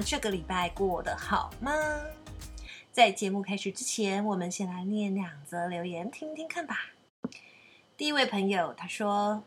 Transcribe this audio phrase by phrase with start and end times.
[0.00, 1.72] 这个礼拜过得好吗？
[2.92, 6.92] 在节目开始之前，我们先来念两则留言，听听看吧。
[7.96, 9.42] 第一位朋友他说：“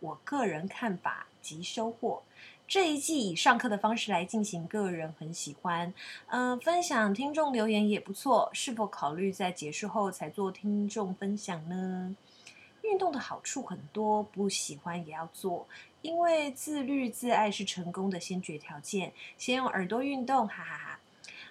[0.00, 2.22] 我个人看法及收获，
[2.68, 5.92] 这一季以上课的方式来进行，个人很喜欢。
[6.28, 12.16] 嗯、分享听众留言也不错，是否考虑在结束后才做听众分享呢？”
[12.82, 15.66] 运动的好处很多，不喜欢也要做，
[16.02, 19.12] 因为自律自爱是成功的先决条件。
[19.38, 21.00] 先用耳朵运动，哈哈哈！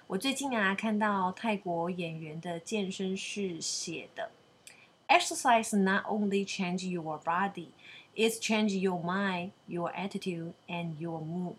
[0.07, 4.29] 我最近啊看到泰国演员的健身室写的
[5.07, 7.69] ，Exercise not only change your body,
[8.15, 11.55] it's change your mind, your attitude and your mood。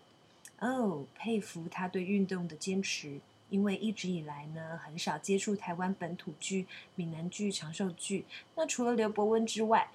[0.59, 3.19] 哦，佩服他对运动的坚持。
[3.49, 6.65] 因为一直以来呢，很少接触台湾本土剧、
[6.95, 8.25] 闽南剧、长寿剧。
[8.55, 9.91] 那除了刘伯温之外，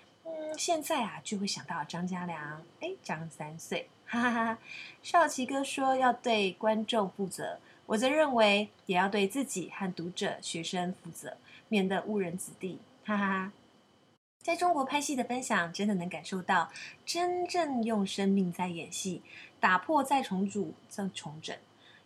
[0.57, 4.59] 现在啊就会想到张家良，哎，张三岁，哈哈哈。
[5.03, 11.37] 少奇哥说要对观众负责，我则认为也要对自己和读者、学生负责，
[11.69, 13.53] 免得误人子弟，哈哈哈。
[14.43, 16.71] 在中国拍戏的分享，真的能感受到
[17.05, 19.23] 真正用生命在演戏，
[19.61, 21.55] 打破再重组、再重整。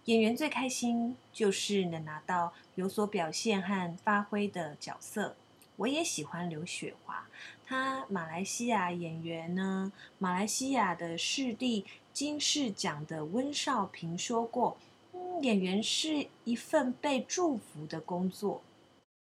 [0.07, 5.37] 演员最开心就是能拿到有所表现和发挥的角色。
[5.83, 7.27] 我也喜欢刘雪华，
[7.67, 9.91] 她马来西亚演员呢。
[10.17, 14.77] 马来西亚的视帝金狮奖的温少平说过
[15.13, 18.63] ：“嗯，演员是一份被祝福的工作。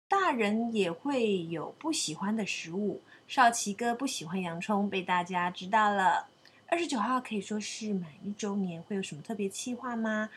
[0.07, 3.01] 大人也会有不喜欢的食物。
[3.27, 6.25] 少奇哥不喜欢洋葱，被大家知道了。
[6.69, 10.31] 二十九号可以说是满一周年，会有什么特别企划吗？”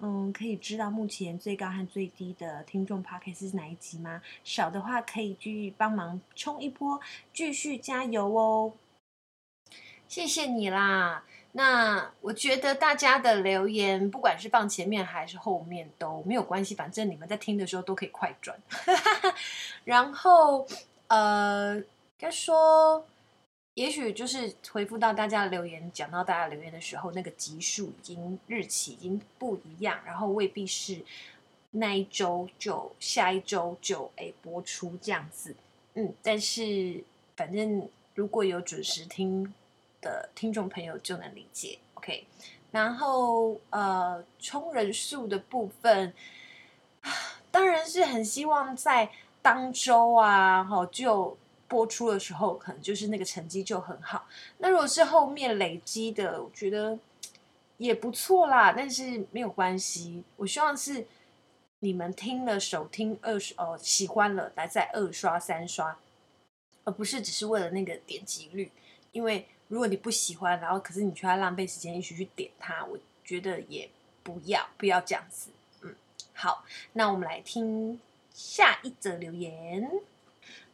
[0.00, 4.20] 嗯，可以知道目前最高和最低的听众 Podcast 是哪一集吗？
[4.42, 7.00] 少的话可以继续帮忙冲一波，
[7.32, 8.72] 继续加油哦！
[10.06, 11.24] 谢谢你啦。
[11.52, 18.58] 那我觉得大家的留言，不管是放前面还是后面都没有关系，反正你们在听的时候都可以快转。
[19.84, 20.66] 然后，
[21.08, 21.82] 呃，
[22.18, 23.06] 该说。
[23.74, 31.04] 也许就是回复到大家留言，讲到大家留言的时候，那个集数已经日期已经不一样，然后未必是
[31.72, 35.56] 那一周就下一周就哎播出这样子，
[35.94, 37.02] 嗯，但是
[37.36, 39.52] 反正如果有准时听
[40.00, 42.24] 的听众朋友就能理解，OK。
[42.70, 46.14] 然后呃，冲人数的部分，
[47.50, 49.10] 当然是很希望在
[49.42, 51.36] 当周啊，哈就。
[51.74, 54.28] 播出的时候，可能就是那个成绩就很好。
[54.58, 56.96] 那如果是后面累积的，我觉得
[57.78, 58.72] 也不错啦。
[58.72, 61.04] 但是没有关系，我希望是
[61.80, 65.98] 你们听了首听二刷哦，喜欢了来再二刷三刷，
[66.84, 68.70] 而不是只是为了那个点击率。
[69.10, 73.90] 因为如果你不喜欢，然后可是你却要浪费时间一起去点它，我觉得也
[74.22, 75.50] 不要不要这样子。
[75.82, 75.92] 嗯，
[76.34, 77.98] 好，那我们来听
[78.32, 79.90] 下一则留言，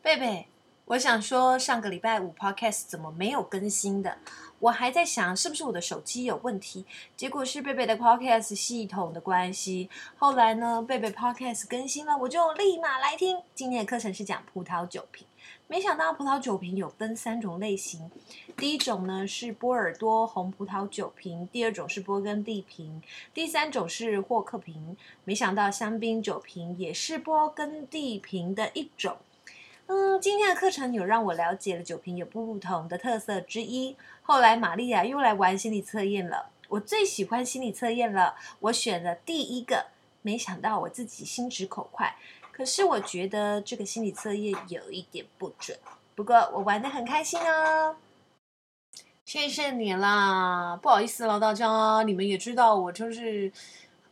[0.02, 0.46] 贝贝。
[0.90, 4.18] 我想说，上个礼拜五 Podcast 怎么没有更新的？
[4.58, 6.84] 我还在想是不是我的手机有问题，
[7.16, 9.88] 结果是贝贝的 Podcast 系统的关系。
[10.18, 13.40] 后来呢，贝贝 Podcast 更新了，我就立马来听。
[13.54, 15.24] 今天的课程是讲葡萄酒瓶，
[15.68, 18.10] 没想到葡萄酒瓶有分三种类型，
[18.56, 23.00] 第一种呢是波尔多红葡萄酒瓶，第二种是勃艮第瓶，
[23.32, 24.96] 第三种是霍克瓶。
[25.22, 29.18] 没想到香槟酒瓶也是勃艮第瓶的一种。
[30.20, 33.96] 今天的课程有让我了解了酒瓶有不同的特色之一。
[34.22, 38.36] 后来玛利亚又来玩心理测验了，我最喜欢心理测验了。
[38.60, 39.86] 我选了第一个，
[40.22, 42.14] 没想到我自己心直口快。
[42.52, 45.78] 可是我觉得这个心理测验有一点不准，
[46.14, 47.96] 不过我玩得很开心哦。
[49.24, 53.50] 谢谢你啦，不好意思了大家，你们也知道我就是。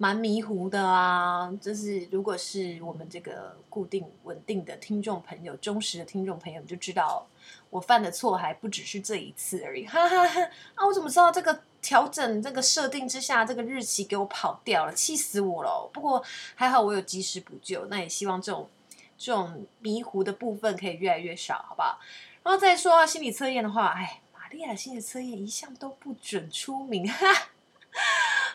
[0.01, 7.27] 蛮迷糊的啊，就是如果是我们这个固定稳定的听众朋友、忠实的听众朋友，你就知道
[7.69, 9.85] 我犯的错还不只是这一次而已。
[9.85, 10.41] 哈哈哈！
[10.77, 15.91] 啊，我怎么知道这个调整、这个设定之下，这个日期给我跑掉了，气死我了！
[15.93, 16.23] 不过
[16.55, 18.71] 还好我有及时补救，那也希望这种
[19.19, 21.99] 这种迷糊的部分可以越来越少，好不好？
[22.45, 27.49] 然后再说心理测验的话，哎，玛利亚心理测验一向都不准出名，哈。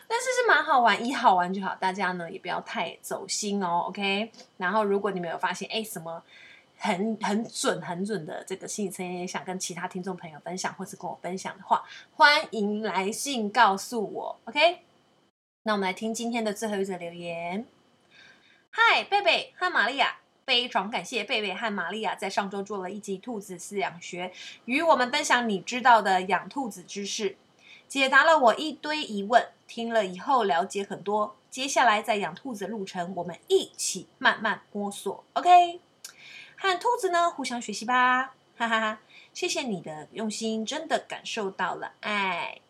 [0.06, 4.30] 但是是蛮好玩，一好玩就好，大家呢也不要太走心哦，OK。
[4.58, 6.22] 然后如果你们有发现，哎，什么
[6.76, 11.82] 很很准、很准的这个心理测验，想跟其他听众朋友分享，或是跟我分享的话，
[12.14, 14.80] 欢迎来信告诉我，OK。
[15.62, 17.66] 那我们来听今天的最后一则留言。
[18.70, 24.30] 嗨，贝贝和玛利亚，非常感谢贝贝和玛利亚在上周做了一集兔子饲养学，
[24.66, 27.36] 与我们分享你知道的养兔子知识。
[27.88, 31.36] 解答了我一堆疑问，听了以后了解很多。
[31.50, 35.80] 接下来在养兔子的路程，我们一起慢慢摸索，OK？
[36.56, 39.00] 和兔子呢互相学习吧，哈哈哈！
[39.32, 42.60] 谢谢你的用心，真的感受到了爱。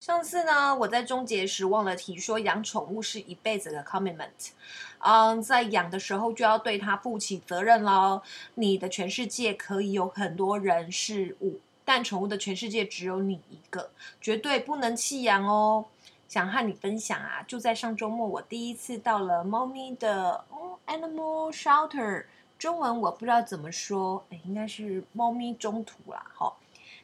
[0.00, 4.50] 上次呢，我在终结时忘了提说，养宠物是一辈子的 commitment。
[4.98, 8.20] 嗯，在养的时候就要对它负起责任喽。
[8.56, 13.90] 你的全世界可以有很多人事物，但宠物的全世界只有你一个，
[14.20, 15.84] 绝对不能弃养哦。
[16.26, 22.24] 想和你分享啊，就在上周末，我第一次到了猫咪的、哦、animal shelter，
[22.58, 26.58] 中文我不知道怎么说，诶，应该是猫咪中途啦，好。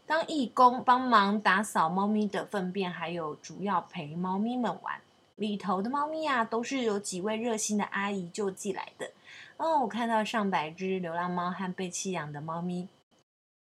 [0.06, 5.00] 当义工帮忙打扫猫咪的粪便，还有主要陪猫咪们玩。
[5.36, 9.12] 里头的猫咪啊，都是有几位热心的阿姨救济来的。
[9.56, 12.88] 哦，我看到上百只流浪猫和被弃养的猫咪，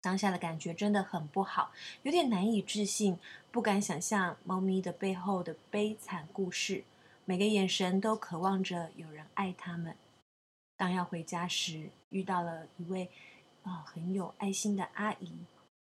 [0.06, 1.72] 当下的感觉真的很不好，
[2.04, 3.18] 有点难以置信，
[3.50, 6.84] 不敢想象猫咪的背后的悲惨故事。
[7.26, 9.96] 每个眼神都渴望着有人爱它们。
[10.78, 13.10] 当要回家时，遇到了一位
[13.64, 15.34] 啊、很有爱心的阿姨。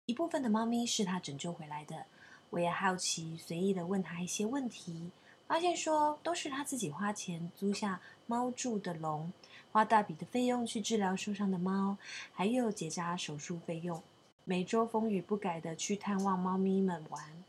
[0.05, 2.05] 一部分的猫咪是他拯救回来的，
[2.51, 5.11] 我也好奇，随意的问他一些问题，
[5.47, 9.31] 发现说都是他自己花钱租下猫住的笼，
[9.71, 11.97] 花大笔的费用去治疗受伤的猫，
[12.33, 14.03] 还有结扎手术费用，
[14.43, 17.43] 每周风雨不改的去探望猫咪们玩，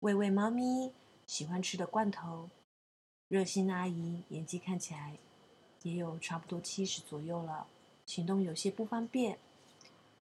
[0.00, 0.92] 喂喂猫咪
[1.26, 2.48] 喜欢吃的罐头。
[3.28, 5.16] 热心阿姨年纪看起来
[5.82, 7.66] 也有差不多七十左右了，
[8.06, 9.38] 行动有些不方便，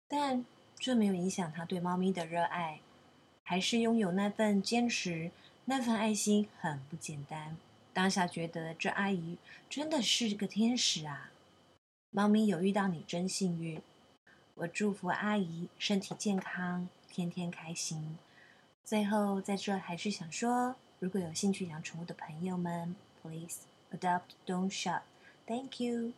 [0.07, 0.43] 但。
[0.79, 2.79] 这没有影响他对猫咪的热爱，
[3.43, 5.29] 还是拥有那份坚持，
[5.71, 7.55] 那份爱心很不简单。
[7.93, 9.37] 当下觉得这阿姨
[9.69, 11.31] 真的是个天使啊！
[12.09, 13.81] 猫咪有遇到你真幸运，
[14.55, 18.17] 我祝福阿姨身体健康，天天开心。
[18.83, 23.59] 最后在这还是想说，如果有兴趣养宠物的朋友们，Please
[23.93, 25.03] adopt, don't shop.
[25.47, 26.11] Thank you。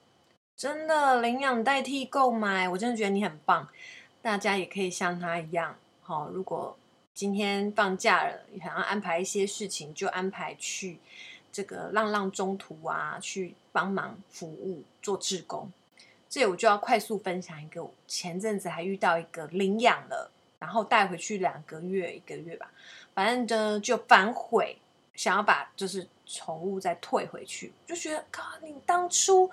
[0.57, 3.69] 真的领养代替购买，我真的觉得你很棒。
[4.19, 6.75] 大家也可以像他一样，好，如果
[7.13, 11.00] 今天放假了，想要安排一些事情，就安排去
[11.51, 15.71] 这个浪浪中途啊，去帮忙服务做志工。
[16.27, 22.71] 这我就要快速分享一个，前阵子还遇到一个领养了，然后带回去两个月，一个月吧，
[23.13, 24.80] 反正呢就反悔，
[25.13, 29.51] 想要把就是宠物再退回去，就觉得，靠，你当初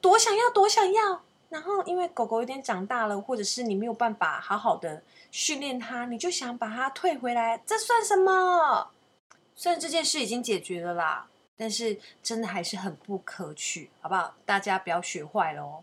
[0.00, 1.22] 多想要，多想要。
[1.48, 8.90] 然后，因为狗狗有点长大了，或者是你没有办法好好的训练它，你就想把它退回来，这算什么？
[9.54, 11.26] 虽然这件事已经解决了啦，
[11.56, 14.34] 但是真的还是很不可取，好不好？
[14.44, 15.82] 大家不要学坏了哦。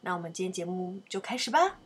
[0.00, 1.78] 那我们今天节目就开始吧。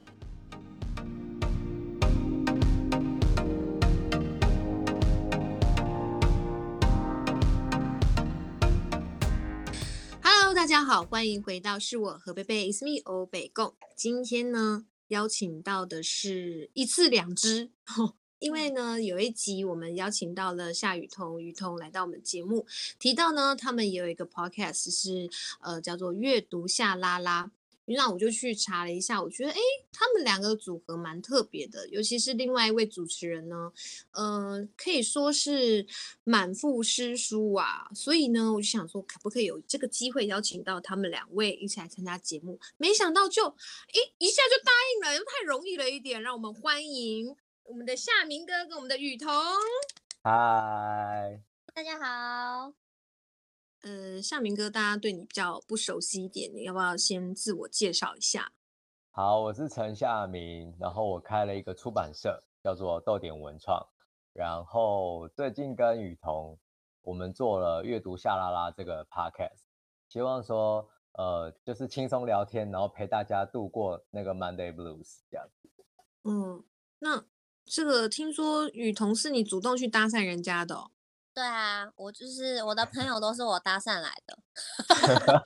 [10.60, 13.74] 大家好，欢迎回到是我和贝贝，It's me 欧北共。
[13.96, 17.70] 今天呢，邀请到的是一次两只，
[18.40, 22.66] 因为呢，有一集我们邀请到了夏雨桐、雨桐来到我们节目，
[22.98, 25.30] 提到呢，他们也有一个 podcast 是
[25.60, 27.50] 呃叫做阅读夏拉拉。
[27.96, 29.60] 那我就去查了一下，我觉得诶，
[29.92, 33.72] 他们两个组合蛮特别的，尤其是另外一位主持人呢，
[34.12, 35.86] 嗯、呃，可以说是
[36.24, 37.88] 满腹诗书啊。
[37.94, 42.58] 所以呢，我就想说，可不可以有这个机会邀请到他们两位一起来参加节目？
[42.76, 46.22] 没想到就哎一下就答应了，又太容易了一点。
[46.22, 49.28] 让我们欢迎我们的夏明哥跟我们的雨桐。
[50.22, 51.40] 嗨，
[51.74, 52.79] 大家好。
[53.82, 58.52] 呃，夏明哥，大家对你比较不熟悉一点，你要不要先自我介绍一下？
[59.10, 63.82] 好，我是陈夏明，然后我开了一个出版社，叫做豆点文创，
[64.34, 66.58] 然后最近跟雨桐
[67.00, 69.62] 我们做了阅读夏拉拉这个 podcast，
[70.10, 75.70] 希望说呃就是轻松聊天，然后陪大家度过那个 Monday Blues 这样子。
[76.24, 76.62] 嗯，
[76.98, 77.24] 那
[77.64, 80.90] 这个听说雨桐是你主动去搭讪人家的哦？
[81.40, 84.38] 对啊，我就是我的朋友都是我搭讪来的，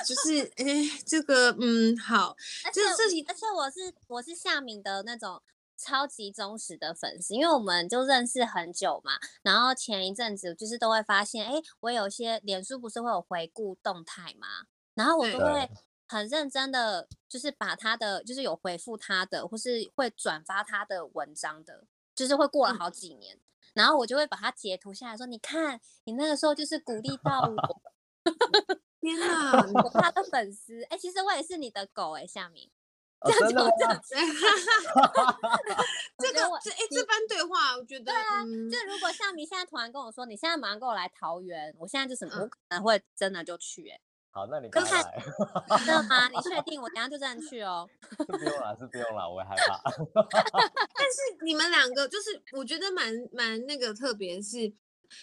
[0.08, 2.80] 就是哎，这个嗯好，而且
[3.28, 5.42] 而且我是我是夏明的那种
[5.76, 14.46] 超级忠实的粉丝，因为我们就认识很久嘛，然后前一阵子就是都会发现，哎，我有些脸书不是会有回顾动态嘛，
[14.94, 15.70] 然后我都会
[16.08, 21.84] 很认真的，就是把他的就是有回复他的，或是会转发他的文章的。
[22.14, 23.40] 就是会过了好几年，嗯、
[23.74, 27.82] 然后我就会把它截图下来说：“你看，你那个时候就是鼓励到我。”
[29.00, 29.52] 天哪，
[29.82, 32.70] 我他的粉丝哎、欸，其实我也是你的狗哎、欸，夏明。
[33.20, 33.70] 哦、真的吗？
[36.18, 38.42] 这个这哎，这番对话，我觉得对啊。
[38.42, 44.00] 嗯、就如果夏明现在突然跟我说，你现在马上跟我来桃园，我现在就是我可能会真的就去哎、欸。
[44.34, 45.22] 好，那你快来。
[45.76, 46.26] 真的吗？
[46.28, 46.80] 你确 定？
[46.80, 47.86] 我等下就这样去哦。
[48.16, 49.78] 是不用了，是不用了，我会害怕。
[49.84, 54.72] 但是你们两个就是，我觉得蛮蛮那个特别，是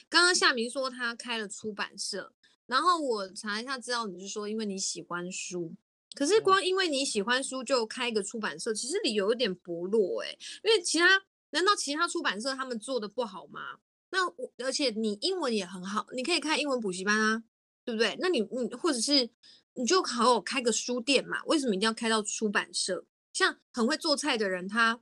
[0.08, 2.32] 刚刚夏明说他开了出版社，
[2.68, 5.74] 然后我查一下资料，你是说因为你喜欢书，
[6.14, 13.80] 可是光因为你喜欢书就开一个出版社，其实理由有点薄弱哎、欸，因为其他难道其他出版社他们做的不好吗？
[14.12, 17.42] 那我而且你英文也很好，你可以开英文补习班啊。
[17.86, 18.16] 对不对？
[18.20, 19.30] 那你你或者是
[19.74, 21.44] 你就好好开个书店嘛？
[21.46, 23.06] 为什么一定要开到出版社？
[23.34, 25.02] 像很会做菜的人，他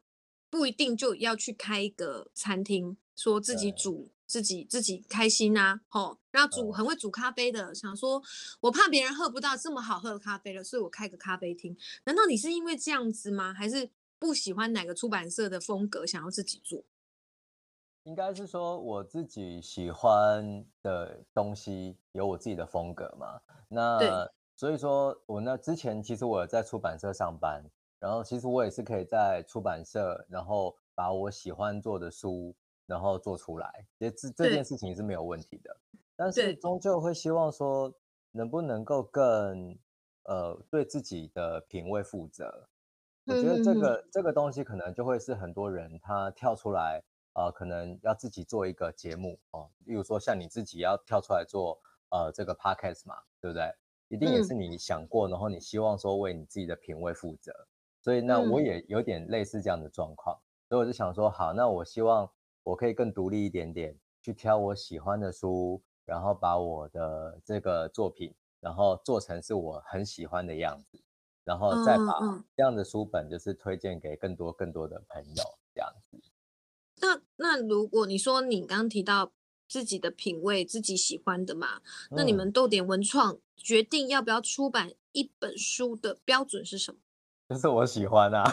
[0.50, 5.82] 不一定就要去开一个餐厅，说自己煮自己自己开心啊。
[5.92, 8.22] 哦，然后煮很会煮咖啡的，想说
[8.60, 11.76] 我怕别人喝不到这么好喝的咖啡了，所以我开个咖啡厅。
[12.06, 13.54] 难道你是因为这样子吗？
[13.54, 16.86] 还是不喜欢哪个出版社的风格，想要自己做？
[18.08, 23.38] 应该是说我自己喜欢的东西有我自己的风格嘛。
[23.68, 27.62] 那所以说我那之前其实我有在出版社上班，
[28.00, 35.78] 然后其实我也是可以在出版社，然后把我喜欢做的书，然后做出来，这这件事情是没有问题的。
[36.16, 37.94] 但是终究会希望说，
[38.32, 39.78] 能不能够更
[40.24, 42.70] 呃对自己的品味负责。
[43.26, 47.04] 我觉得这个这个东西可能就会是很多人他跳出来。
[47.38, 51.80] 呃，可能要自己做一个节目哦，例如说像你自己要跳出来做
[52.10, 53.72] 呃这个 podcast 嘛，对不对？
[54.08, 57.54] 一定也是你想过，嗯、然后你希望说为你自己的品味负责，
[58.02, 62.28] 所以那我也有点类似这样的状况，嗯、所以我就想说，好，那我希望
[62.64, 71.00] 我可以更独立一点点，去挑我喜欢的书，然后把我的这个作品，然后做成是我很喜欢的样子，
[71.44, 75.44] 然后再把这样的书本就是推荐给更多更多的朋友，
[75.76, 76.18] 这样子。
[77.00, 79.32] 那那如果你说你刚刚提到
[79.68, 81.78] 自己的品味，自己喜欢的嘛，
[82.12, 87.00] 嗯、那你们逗点文创决定要不要出版一本书的标准是什么？
[87.50, 88.44] 就是我喜欢啊，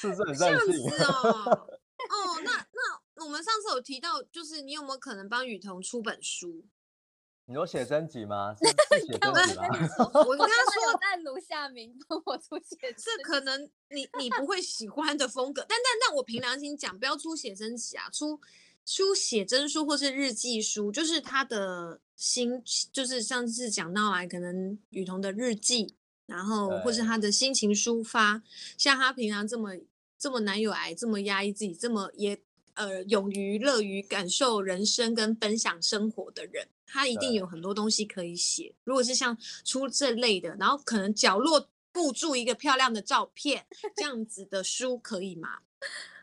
[0.00, 0.90] 是不是很任性？
[1.04, 1.68] 哦，
[2.10, 2.66] 哦，那
[3.14, 6.64] 那我们上次有提到，就是你有没有可能帮雨桐出本书？
[7.48, 8.54] 你有写真集吗？
[8.60, 8.66] 是
[9.00, 9.64] 是写真集吗？
[10.12, 18.38] 我跟他说我在录下明帮我出写 真，这可能你你不会喜欢的风格，但但但我凭良心讲，不要出写真集啊，出
[18.84, 22.62] 出写真书或是日记书，就是他的心，
[22.92, 25.94] 就是上次讲到来可能雨桐的日记，
[26.26, 28.42] 然后或是他的心情抒发，
[28.76, 29.70] 像他平常这么
[30.18, 32.38] 这么难有癌，这么压抑自己，这么也
[32.74, 36.68] 呃勇于乐于感受人生跟分享生活的人。
[36.88, 38.74] 他一定有很多东西可以写。
[38.84, 45.58] 如果是像出这类的，然后可能角落布注一个漂亮的照片，这样子的书可以吗？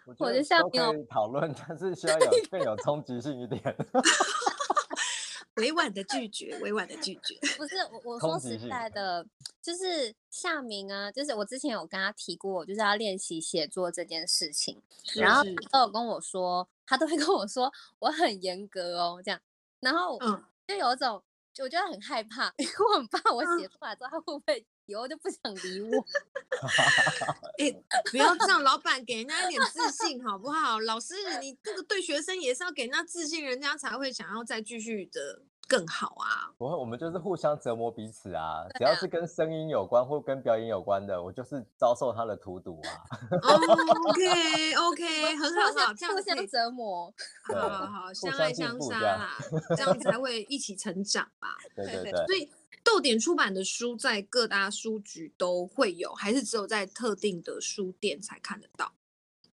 [0.05, 3.61] 我觉得都可以讨论，但是需要有更有冲击性一点。
[5.55, 7.35] 委婉的拒绝，委婉的拒绝。
[7.57, 9.25] 不是我，我 说实在的，
[9.61, 14.81] 就是夏明啊，就是我之前有跟他提过，就是要练习写作这件事情，
[15.15, 19.39] 然后他都有跟我说，他都会跟我说我很严格哦，这样，
[19.79, 20.43] 然后嗯。
[20.67, 21.23] 就有一种，
[21.59, 26.05] 我觉得很害怕，因为我很怕我写出来之后，他会不会以后就不想理我？
[27.57, 30.79] 哎、欸，不要这样，老板给人家一点自信好不好？
[30.79, 35.41] 老师，你这个对学生也是要给人家自信，人家才会想要再继续的。
[35.67, 36.53] 更好啊！
[36.57, 38.65] 不会，我们就是互相折磨彼此啊。
[38.77, 42.89] 只要是跟声音有关或跟表演有关的，我就是遭受他的荼毒啊。
[44.09, 47.13] OK OK， 很好，好，这样互相折磨，
[47.53, 49.37] 好好好，相爱相杀啦，
[49.75, 51.57] 这样才会一起成长吧。
[51.75, 52.25] 对对对。
[52.27, 52.49] 所以
[52.83, 58.91] 豆点出版的书在各大书局都会有，还是只有在特定的书店才看得到？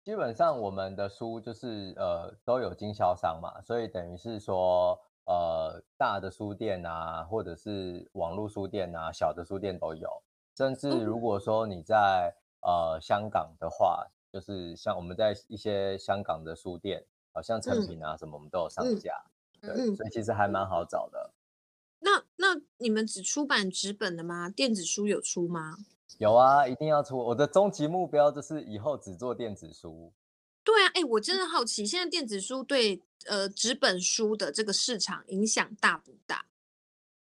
[0.04, 5.00] 基本上我们的书就是呃都有经销商嘛，所以等于是说。
[5.30, 10.10] 呃，大的书店啊，或者是网络书店啊，小的书店都有。
[10.58, 19.24] 甚至如果说你在呃香港的话，就是像我们在一些香港的书店，好像成品啊什么，我们都有上架。
[19.62, 21.32] 嗯、对，所以其实还蛮好找的。
[22.00, 24.50] 那那你们只出版纸本的吗？
[24.50, 25.76] 电子书有出吗？
[26.18, 27.16] 有啊，一定要出。
[27.16, 30.12] 我的终极目标就是以后只做电子书。
[30.70, 36.46] 对啊，哎，我真的好奇，现在电子书对呃纸本书的这个市场影响大不大？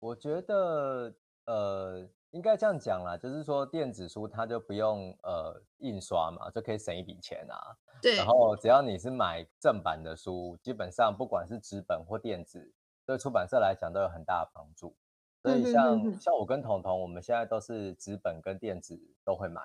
[0.00, 7.76] 我觉得呃应该这样讲啦，就是说电子书它就不用呃印刷嘛，就可以省一笔钱啊。
[8.02, 8.16] 对。
[8.16, 12.72] 然后只要你是买正版的书，基本上不管是纸本或电子，
[13.06, 14.96] 对出版社来讲都有很大的帮助。
[15.42, 19.62] 所以像像我跟彤彤，我们现在都是纸本跟电子都会买，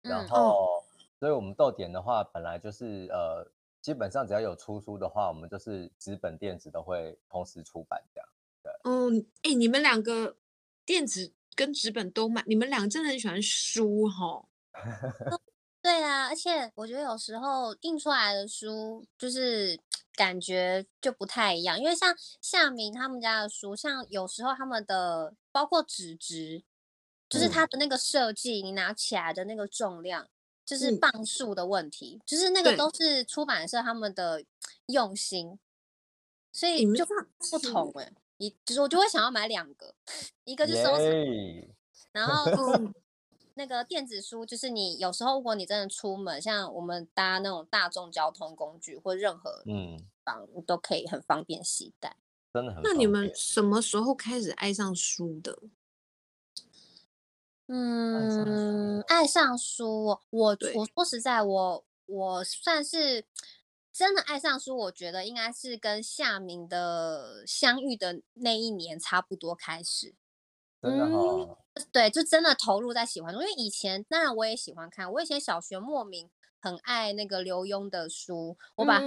[0.00, 0.82] 然后，
[1.18, 8.28] 所以我们豆点的话，本来就是呃，基本上只要有出书的话，我们就是纸本电子都会同时出版这样。
[8.62, 10.36] 对，嗯，哎，你们两个
[10.84, 14.46] 电子跟纸本都买，你们两个真的很喜欢书哈。
[15.80, 19.78] 对啊，而且我觉得有时候印出来的书就是
[20.14, 26.62] 感觉就不太一样，因为像夏明他们家的书，像有时候他们的包括纸质，
[27.28, 30.28] 就是它的那个设计，你拿起来的那个重量，
[30.68, 34.44] 就是磅数的问题，嗯、就是那个都是出版社他们的
[34.86, 35.58] 用心，
[36.52, 39.94] 所以就不同哎、欸，一就是我就会想要买两个，
[40.44, 41.74] 一个就收藏.
[42.12, 42.92] 然后。
[43.54, 49.98] 那个电子书就是你有时候，如果你真的出门，像我们搭那种大众交通工具或任何嗯，
[50.54, 52.16] 你都可以很方便携带，
[52.54, 52.80] 真的很。
[52.84, 55.58] 那你们什么时候开始爱上书的？
[57.70, 63.26] 嗯，爱上书，我我说实在，我我算是
[63.92, 70.14] 真的爱上书，我觉得应该是跟夏明的相遇的那一年差不多开始。
[70.80, 71.58] 真的哦。
[71.74, 79.02] 嗯，对，就真的投入在喜欢中，因为以前当然我也喜欢看，我以前小学莫名很爱那个刘墉的书，我把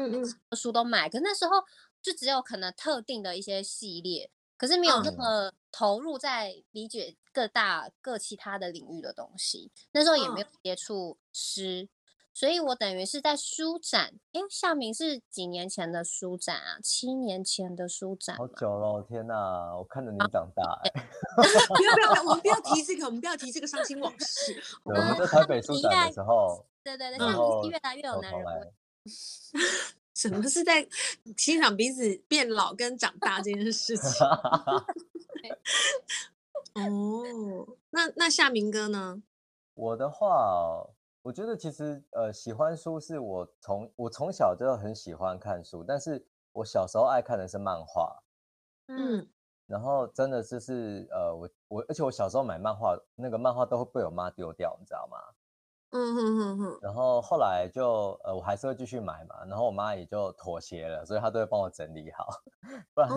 [0.56, 1.64] 书都买，可那时候
[2.02, 4.30] 就只有可能特定的一些系列，
[4.62, 11.90] 可是没有那么投入在理解各大各其他的领域的东西，那时候也没有接触诗。
[12.32, 16.78] 所以我等于是在书展，哎，夏明是几年前的书展啊？
[16.84, 19.76] 七年前的书展，好久了，天哪！
[19.76, 24.62] 我看着你长大， 哎，不要不要，我们不要提这个，我们不要提这个伤心往事。
[24.84, 28.72] 我们在台北书展的时候，对对对，夏明是越来越有男人味。
[30.14, 30.88] 什么是在
[31.38, 34.26] 欣赏彼此变老跟长大这件事情？
[36.76, 39.22] 哦，那那夏明哥呢？
[39.74, 40.88] 我的话。
[41.24, 48.24] 我觉得其实呃，喜欢书是我从我从小就很喜欢看书，但是我小时候爱看的是漫画，
[48.88, 49.30] 嗯，
[49.68, 55.20] 然后真的就是呃，我我而且我小时候买漫画，那个漫画都会被我妈丢掉，你知道吗？
[55.92, 56.80] 嗯哼哼哼。
[56.82, 62.28] 然后后来就呃，我还是会继续买嘛，然后我妈也就妥协了，所以她都会帮我整理好，
[62.94, 63.10] 不然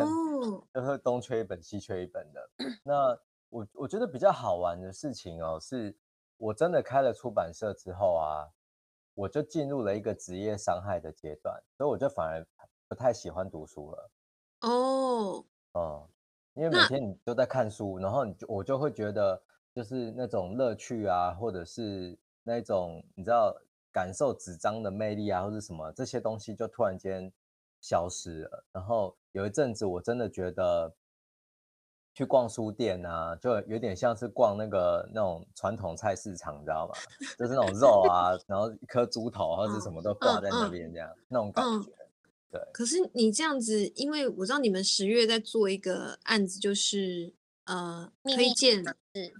[0.73, 2.51] 就会东缺一本西缺一本的。
[2.85, 5.97] 那我我觉得比较好玩的事情哦是。
[6.37, 8.51] 我真的开了出版社之后啊，
[9.15, 12.45] 我就进入了一个职业伤害的阶段，所以我就反而
[12.89, 14.11] 不太喜欢读书了。
[14.63, 16.09] 哦，哦，
[16.55, 19.41] 因为每天你都在看书，然后你就我就会觉得，
[19.73, 23.53] 就是那种乐趣啊，或者是那种你知道
[23.91, 27.33] 感受纸张的魅力啊，或者什么这些东西就突然间
[27.81, 28.65] 消失了。
[28.71, 30.95] 然后有一阵子，我真的觉得。
[32.17, 36.95] 去逛书店啊，就有点像是逛那个那种传统菜市场，你知道吗？
[37.37, 42.09] 就是那种肉啊，然后一颗猪头或者什么都 挂在那边，这样、嗯嗯、那种感觉、嗯。
[42.53, 42.61] 对。
[42.73, 49.35] 可是你这样子，因为我知道你们十月在做一个案子，就是呃推荐，是，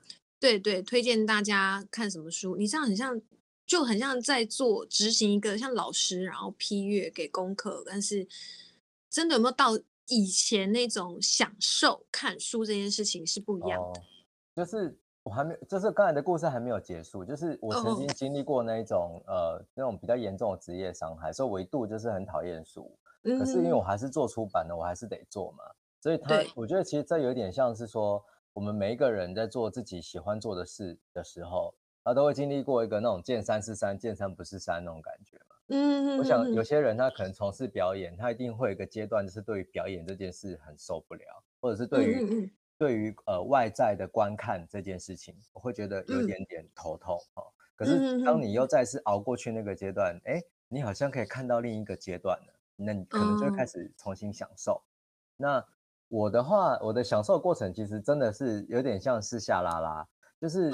[0.45, 2.57] 对对，推荐大家看什么书。
[2.57, 3.19] 你这样很像，
[3.65, 8.27] 就很像在做执行一个像老师，然后批阅给功课，但是
[9.09, 9.79] 真的有没有到？
[10.09, 14.05] 以前那种享受看书这件事情是不一样的，哦、
[14.55, 25.65] 就是我还没，就是刚才的故事还没有结束，就是我曾经经历过那一种、哦、呃那种比较严重的职业伤害，所以我一度就是很讨厌书、嗯，可是因为我还是做出版的，我还是得做嘛，
[26.03, 28.23] 所以他我觉得其实这有点像是说，
[28.55, 35.57] 我们每一个人在做自己喜欢做的事的时候，他都会经历过一个那种见山是山，见山不是山那种感觉嘛。
[35.69, 47.43] 嗯，我想有些人他可能从事表演，他一定会有一个阶段，就是对于表演这件事很受不了，或者是对于、嗯、对于呃外在的观看这件事情，我会觉得有点点头痛哦。
[47.75, 54.81] 可是当你又再次熬过去那个阶段，哎，你好像可以看到另一个阶段了，那你可能就会开始重新享受。
[55.37, 55.67] 那
[56.15, 60.07] 我的话，我的享受过程其实真的是有点像是下拉拉，
[60.41, 60.71] 就是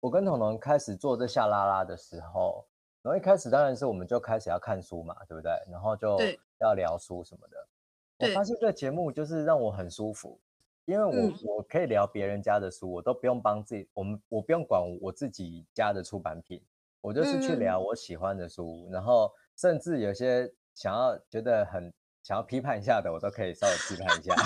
[0.00, 2.66] 我跟彤彤开始做这下拉拉的时候。
[3.00, 5.52] 然后一开始当然是我们就开始要看书嘛，对不对？
[5.70, 6.18] 然后就
[6.58, 8.26] 要聊书什么的。
[8.26, 10.36] 我发现这个节目就是让我很舒服，
[10.84, 16.60] 因为我、嗯、我可以聊别人家的书，我都不用帮自己，我们我不用管我自己家的出版品，
[17.00, 21.94] 我就是去聊我喜欢的书，嗯、然后甚至有些想要觉得很
[22.26, 24.34] 想要批判一下的，我都可以稍微批判一下。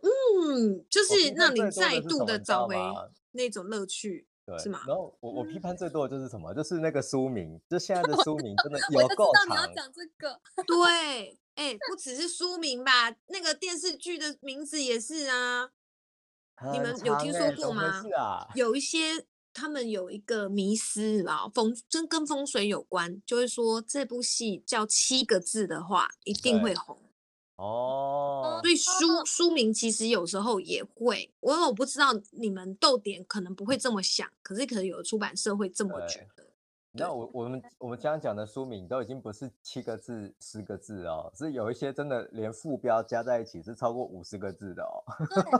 [0.00, 2.76] 嗯，就是让你再度的找回
[3.32, 4.28] 那种乐趣。
[4.46, 4.78] 对，是吗？
[4.86, 6.54] 然后我我批判最多的就是什么？
[6.54, 9.42] 就是那个书名，就现在的书名真的 有够长。
[9.42, 10.40] 我知道你要讲这个。
[10.64, 15.70] 对，哎、欸，不只是书名吧，那个电视剧的名字也是啊。
[16.72, 18.00] 你们有听说过吗？
[18.16, 26.98] 啊、有一些他们有一个迷思啊，风真跟风水有关，就会说这部戏叫七个字的话，一定会红。
[27.56, 36.44] 哦，所以书书名其实有时候也会，我我不知道你们逗点可能不会这么想，可是可能有的出版社会这么觉得。
[36.94, 45.04] 那我我们我们刚刚讲的书名都已经不是七个字、十个字哦，是有一些真的连副标加在一起是超过五十个字的哦，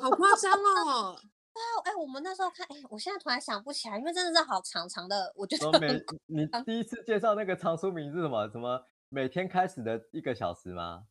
[0.00, 1.16] 好夸张哦！
[1.54, 5.78] 对啊，哎，我们那时候看，哎，我现在突然想不起来，因为真的是好长长的，我觉得。
[5.78, 5.92] 每
[6.26, 8.48] 你第一次介绍那个长书名是什么？
[8.48, 11.04] 什么每天开始的一个小时吗？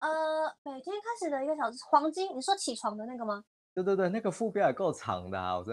[0.00, 0.08] 呃，
[0.62, 3.42] 每天开始的一个小时，黄金，你说起床的那个吗？
[3.82, 5.56] 对对对，那个副标也够长的啊！
[5.56, 5.64] 我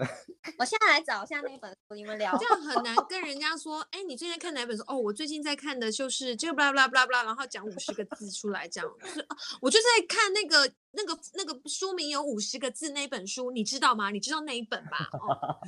[0.58, 2.36] 我现在来找一下那一本书，你们聊。
[2.38, 4.84] 这样很难跟人家说，哎，你最近看哪本书？
[4.86, 8.88] 哦，我最近在看的就是这个，巴拉巴拉巴拉，然后讲五十个字出来，这样。
[9.02, 14.10] 就是哦，我就在看那个那个那个书名有五十个字那本书，你知道吗？
[14.10, 15.08] 你知道那一本吧？
[15.12, 15.58] 哦。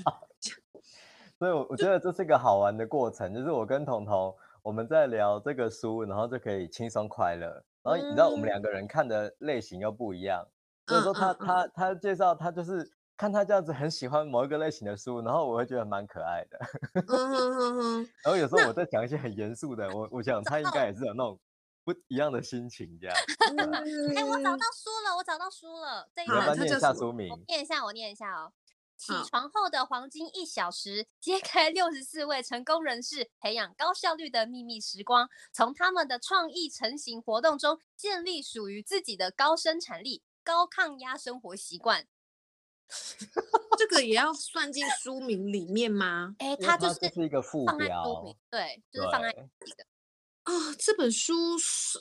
[1.41, 7.65] 所以，我我觉得这是一个好玩的过程，就是我跟彤彤我们在聊这个书，然后就可以轻松快乐。
[7.83, 10.47] 然后你知道，我们两个人看的类型又不一样。
[10.89, 16.59] 所以说他、他他介绍他就是看他这样子很喜欢某一个类型的书，然后我会觉得蛮可爱的。
[16.95, 21.39] 嗯嗯嗯、然后有时候我在讲一些很严肃的，我我想他应该也是有那种
[21.85, 23.17] 不一样的心情这样。
[24.17, 26.09] 哎、我找到书了，我找到书了。
[26.15, 28.53] 这一本念一下书名，我念一下，我念一下哦。
[28.97, 40.23] 起床后的黄金一小时，揭开六十四位成功人士培养高效率的秘密时光，从他们的创意成型活动中建立属于自己的高生产力。
[40.49, 42.07] 高抗压生活习惯，
[43.77, 46.35] 这个也要算进书名里面吗？
[46.39, 49.37] 哎、欸，它就是是一个副标，对，就是放在里
[49.77, 49.85] 的。
[50.45, 51.35] 啊、哦，这本书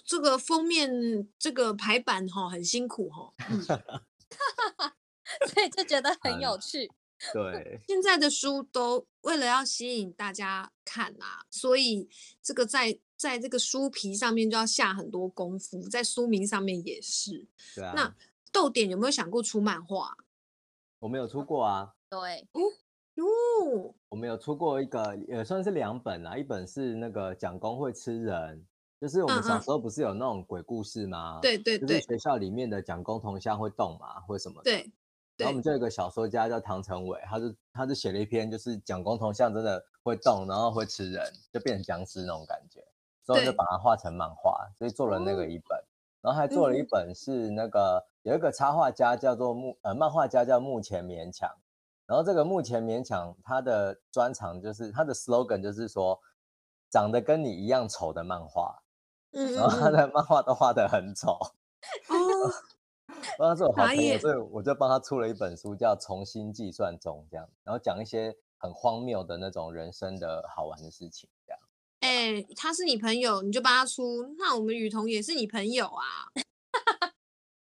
[0.06, 0.90] 这个封面
[1.38, 3.60] 这个排版哈、哦、很辛苦哈、哦，嗯、
[5.52, 6.90] 所以就觉得很有趣。
[7.34, 12.10] 对，现在的书都为了要吸引大家看啊，所以
[12.42, 12.98] 这个在。
[13.18, 17.48] 在这个书皮上面就要下很多功夫，在书名上面也是。
[17.74, 17.92] 对啊。
[17.96, 18.16] 那
[18.58, 20.12] 逗点有没有想过出漫画？
[20.98, 21.94] 我没有出过啊。
[22.10, 22.48] 对。
[22.54, 22.62] 哦
[23.14, 23.94] 哟。
[24.10, 26.36] 我们有出过一个，也算是两本啦。
[26.36, 28.66] 一本是那个蒋公会吃人，
[29.00, 31.38] 就是我们小时候不是有那种鬼故事吗？
[31.40, 31.88] 对对对。
[31.88, 34.64] 就是学校里面的蒋公铜像会动嘛，或什么的。
[34.64, 34.92] 对。
[35.38, 42.84] 然后我们就有一个小说家叫唐成伟，他就他就写了一篇，就是蒋公铜像真的会动，然后会吃人，就变成僵尸那种感觉。
[43.24, 45.80] 之后就把它画成漫画，所以做了那个一本，
[46.22, 51.50] 然后还做了一本是那个有一个插画家叫做目呃漫画家叫目前勉强，
[52.06, 56.20] 然后这个目前勉强他的专长就是他的 slogan 就是说
[56.90, 58.84] 长得跟你一样丑的漫画，
[59.32, 62.52] 嗯，然后他的漫画都画得很丑，哦，
[63.38, 71.30] 他是我好朋友，所以我就帮他出了一本书叫重新计算中这样，然后讲一些很荒谬的那种人生的好玩的事情。
[72.08, 74.34] 哎、欸，他是你朋友，你就帮他出。
[74.38, 76.32] 那我们雨桐也是你朋友啊。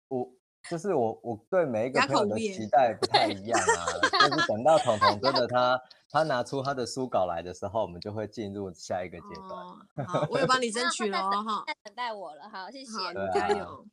[0.07, 0.31] 我
[0.69, 3.83] 就是我，我对每一个朋友的期待不太一样啊。
[4.29, 9.59] 就是等到彤彤真的他他拿出他的书稿来的时候，我们就会进入下一个阶段。
[9.59, 11.65] 哦、好，我也帮你 争取了哈。
[11.67, 12.91] 在等待我了，好，谢谢，
[13.33, 13.85] 加油。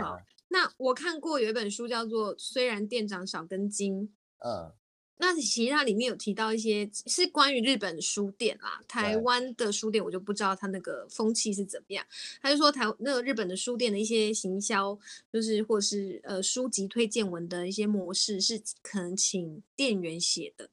[0.00, 4.08] 好，那我看过有一本书叫做《虽然店长少根筋》。
[4.38, 4.72] 嗯。
[5.18, 12.04] 那其实它里面有提到一些是关于日本书店啦，台湾的书店我就不知道它那个风气是怎么样。
[12.40, 14.98] 他就说台那个日本的书店的一些行销，
[15.32, 20.68] 就是或是呃书籍推荐文的一些模式是可能请店员写的。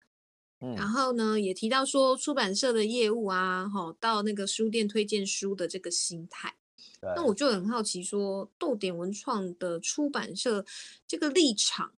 [0.62, 6.56] 嗯，然后呢也提到说出版社的业务啊，哈，到那个书店推荐书的这个心态。
[7.02, 10.65] 那我就很好奇说，逗点文创的出版社
[11.08, 11.93] 这个立场，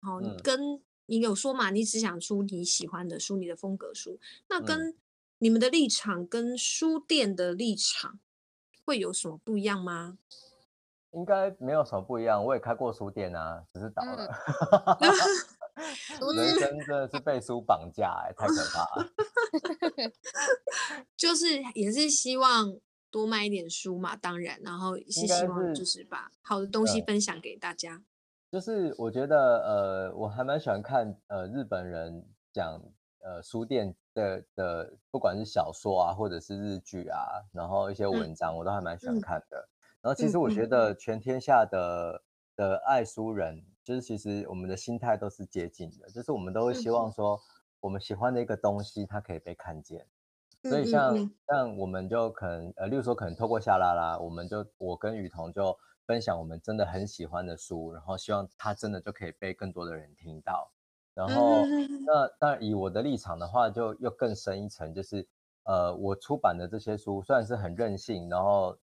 [0.00, 0.80] 好跟。
[1.18, 1.70] 你有说嘛？
[1.70, 4.18] 你只想出你喜欢的书，你的风格书。
[4.48, 4.96] 那跟
[5.38, 8.18] 你们的立场跟书店的立场
[8.86, 10.16] 会有什么不一样吗？
[11.10, 12.42] 应该没有什么不一样。
[12.42, 14.26] 我也开过书店啊，只是倒了。
[16.34, 19.12] 人生真的是被书绑架，哎，太可怕了。
[21.14, 22.74] 就是也是希望
[23.10, 28.02] 多卖一点书嘛，当然，然后是希望就是把好的东西分享给大家。
[28.52, 32.78] 就是我觉得，呃，我还蛮喜欢看，呃，日本人讲，
[33.20, 37.18] 呃，书店的的，不管是小说啊，或者是日剧啊，
[37.50, 39.56] 然后一些文章，我都还蛮喜欢看的。
[39.56, 42.22] 嗯、然后其实我觉得，全天下的
[42.54, 47.40] 的爱书人，就是其实我们的心态都是接近的，就是我们都会希望说，
[47.80, 50.06] 我们喜欢的一个东西，它可以被看见。
[50.64, 51.16] 所以像
[51.48, 55.74] 像我们就可能呃，例如说可能透过夏拉拉，我们就我跟雨桐就
[56.06, 60.70] 分享我们真的很喜欢的书，然后希望它真的就可以被更多的人听到。
[61.14, 61.64] 然后
[62.06, 65.28] 那当然以我的立场的话，就又更深一层，就是
[65.64, 68.76] 呃，我出版的这些书虽然是很任性，然后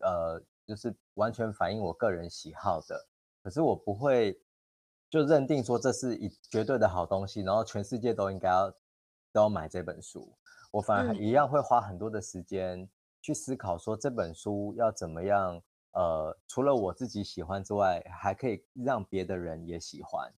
[0.00, 3.06] 呃，就是完全反映我个人喜好的，
[3.42, 4.40] 可是我不会
[5.10, 8.70] 就认定说这是一绝对的好东西，然后全世界都应该要
[9.32, 10.32] 都要买这本书。
[10.70, 12.88] 我反而一样会花很多的时间
[13.20, 15.60] 去思考，说这本书要怎么样，
[15.92, 20.32] 呃，除了我自己喜欢之外，还可以让别的人也喜欢。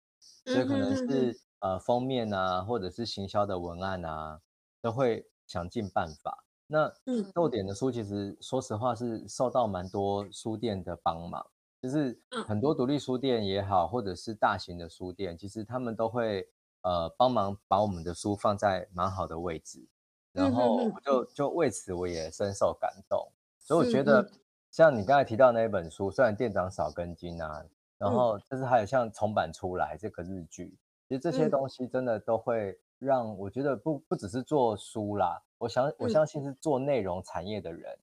[0.45, 4.41] 所以可能是呃封面啊，或者是行销的文案啊，
[4.81, 6.45] 都会想尽办法。
[6.67, 6.93] 那
[7.35, 11.47] 豆点的书其实说实话是受到蛮多书店的帮忙，
[11.81, 16.49] 就是很多独立书店也好，或者是大型的书店，其实他们都会
[16.83, 19.87] 呃帮忙把我们的书放在蛮好的位置。
[20.33, 24.31] 然后我就就为此我也深受感动，所以我觉得
[24.73, 27.63] 像你刚才提到那一本书，虽然店长少根筋啊，
[27.99, 30.75] 然后就是还有像重版出来这个日剧，
[31.07, 37.99] 其实这些东西真的都会让我觉得不不只是做书啦，我想我相信是做内容产业的人，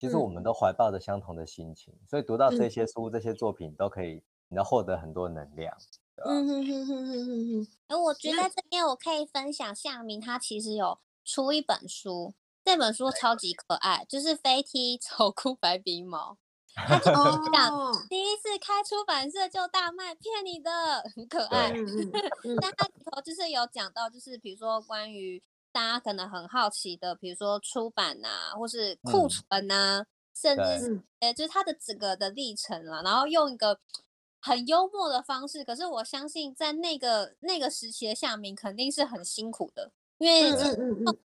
[0.00, 5.72] 其实我们都怀抱着相同的心情，所以读到这些书这些作品都可以，你能获得很多能量。
[6.24, 7.68] 嗯哼哼哼哼哼哼。
[7.86, 10.98] 而我觉得这边我可以分享夏明他其实有。
[11.30, 12.32] 出一本书，
[12.68, 16.36] 这本书超级可爱，就是飞踢丑哭白鼻毛。
[16.76, 17.10] 他就
[17.50, 17.72] 讲
[18.10, 20.70] 第一次开出版社就大卖，骗你的，
[21.16, 21.72] 很可爱。
[22.60, 33.80] 但他里头就是有讲到，就是比如说关于大家可能很好奇的，比如说出版啊，或是库存啊，嗯、甚至是呃，就是他的整个的历程了，然后用一个
[34.42, 35.64] 很幽默的方式。
[35.64, 39.90] 可是我相信，在那个那个时期的夏明肯定是很辛苦的。
[40.18, 40.50] 因为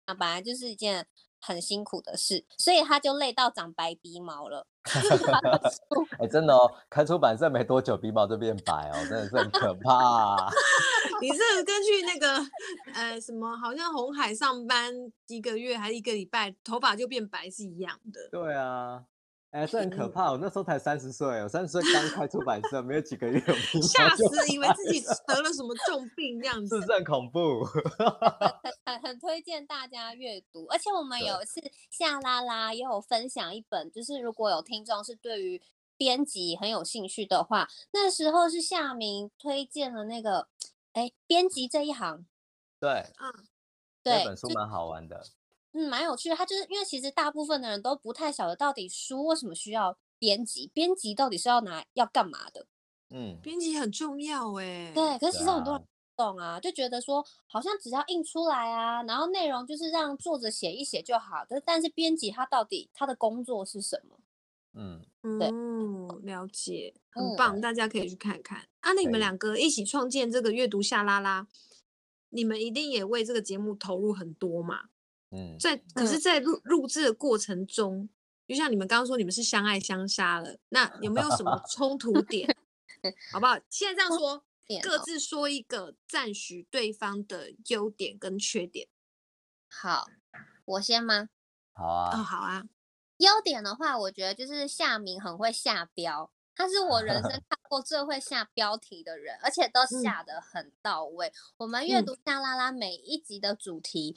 [0.05, 1.07] 本来就是一件
[1.41, 4.67] 很辛苦的事，所以他就累到长白鼻毛了。
[6.19, 10.51] 哎、欸，真的哦，开出版社没多久，鼻毛就变白哦，真的是很可怕、啊。
[11.21, 12.43] 你是根据那个
[12.95, 14.95] 呃什么，好像红海上班
[15.27, 18.29] 一个月还是一个礼拜，头发就变白是一样的。
[18.31, 19.05] 对啊。
[19.51, 20.31] 哎，这很可怕！
[20.31, 23.41] 我那时候才三十岁，我三十岁刚开出版社，没有几个月，
[23.83, 27.65] 吓死，以为自己 得了什么重病这样子，是不是很恐怖？
[28.87, 31.61] 很很推荐大家阅读，而且我们有一次
[31.91, 35.61] 夏拉拉也有分享一本，就是如果有听众是对于
[35.97, 40.47] 编辑很有兴趣的话，那时候是夏明推荐了那个，
[40.93, 42.25] 哎，编辑这一行，
[42.79, 43.33] 对，嗯，
[44.05, 45.21] 对，这本书蛮好玩的。
[45.73, 46.37] 嗯，蛮有趣的。
[46.37, 52.67] 他就是因为其实大部分的人都不太晓得到底书为什么需要编辑，编辑到底是要拿要干嘛的。
[53.11, 54.93] 嗯，编辑很重要哎。
[54.95, 61.45] 对，可是其实很多人不懂啊，就觉得说好像只要印出来啊，然后内容就是让作者写一写就好。
[61.49, 64.17] 但但是编辑他到底他的工作是什么？
[64.73, 65.03] 嗯，
[65.41, 68.59] 对嗯，了解，很棒，嗯、大家可以去看看。
[68.79, 71.49] 啊，那你们两个一起创建这个阅读夏拉拉，
[72.29, 74.90] 你们一定也为这个节目投入很多嘛？
[75.31, 78.09] 嗯，在可是，在录录制的过程中，
[78.49, 82.57] 就像你们刚刚说，你们是相爱相杀了，那有没有什么 冲突点？
[83.33, 83.57] 好不好？
[83.71, 84.45] 现在这样说，
[84.83, 88.89] 各自说一个赞许对方的优点跟缺点。
[89.69, 90.09] 好，
[90.65, 91.29] 我先吗？
[91.73, 92.19] 好啊。
[92.19, 92.65] 哦，好啊。
[93.19, 101.29] 优点的话，我觉得就是夏明很会下标，他是我人生 看过最会下标题的人，而且都下得很到位。
[101.29, 104.17] 嗯、我们阅读夏拉拉每一集的主题。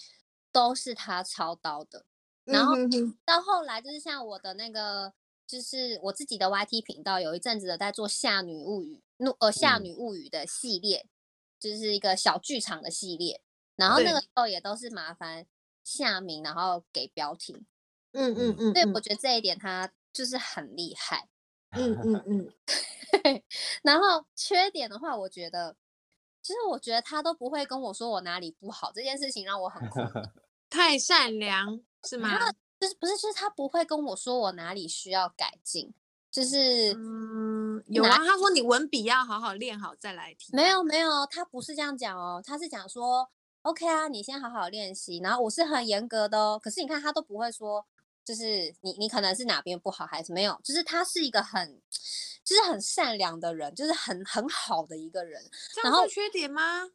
[0.53, 2.05] 都是他操刀的，
[2.45, 2.75] 然后
[3.25, 5.11] 到后来就是像我的那个，
[5.47, 11.07] 就是我自己的 YT 频道，有一阵子的在做《夏女物语》怒呃《夏女物语》的系列，
[11.59, 13.41] 就是一个小剧场的系列。
[13.75, 15.47] 然后那个时候也都是麻烦
[15.83, 17.65] 夏明，然后给标题。
[18.11, 21.27] 嗯嗯嗯，对我觉得这一点他就是很厉害。
[21.71, 22.53] 嗯嗯嗯。
[23.81, 25.75] 然后缺点的话，我觉得。
[26.45, 30.01] 其实我觉得他都不会跟我说我哪里不好，这件事情让我很苦。
[30.73, 32.39] 太善良是吗？
[32.79, 35.93] 就是不是，就是他不会跟我说我哪里需要改进，
[36.31, 40.55] 就是嗯，有啊，他说你文笔要好好练好再来提。
[40.55, 43.29] 没有没有，他不是这样讲哦，他是讲说
[43.61, 46.59] OK 啊，你先好好练习，然后我是很严格的哦。
[46.61, 47.85] 可是你看他都不会说，
[48.25, 51.81] 就是你你可能是哪边不好还是没有，就是他是一个很。
[52.45, 55.41] 就是很善良的人，就是很很好的一个人。
[55.81, 56.89] 然后缺点吗？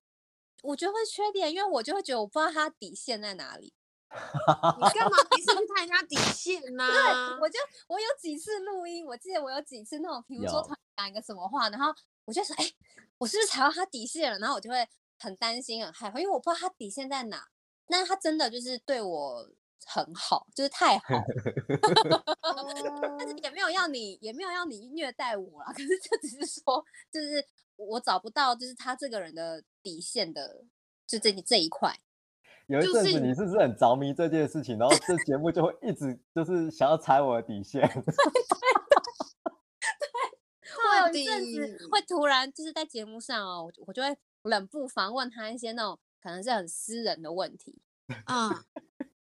[0.62, 3.74] 我觉得会缺点，因为我就会觉得我不知道他底线在哪里。
[4.10, 6.90] 你干嘛一直去探人家底线呢、啊？
[6.90, 11.92] 对，我就我有几次录音，我记得我有几次那种，比如说他讲一个什么话，然后
[12.24, 12.74] 我就说，哎、欸，
[13.18, 14.38] 我是不是踩到他底线了？
[14.38, 17.48] 然后我就会很担心、很害怕，因为我不知道他底线在哪。
[17.88, 19.46] 那他真的就是对我
[19.86, 21.04] 很好，就是太好，
[23.18, 25.72] 但是也没有要你，也没有要你虐待我啦。
[25.72, 27.44] 可是就只是说，就是
[27.78, 30.64] 我找不到，就是他这个人的底线的，
[31.06, 31.98] 就这这一块。
[32.66, 37.80] 有一阵子你是不是很着迷这件事情，然后这节目就会一直就是想要踩我的底线。
[37.88, 38.02] 对，
[40.76, 47.80] 会有一阵子会突然就是在节目上哦，我就会冷不防问他一些那种可能是很私人的问题
[48.24, 48.64] 啊。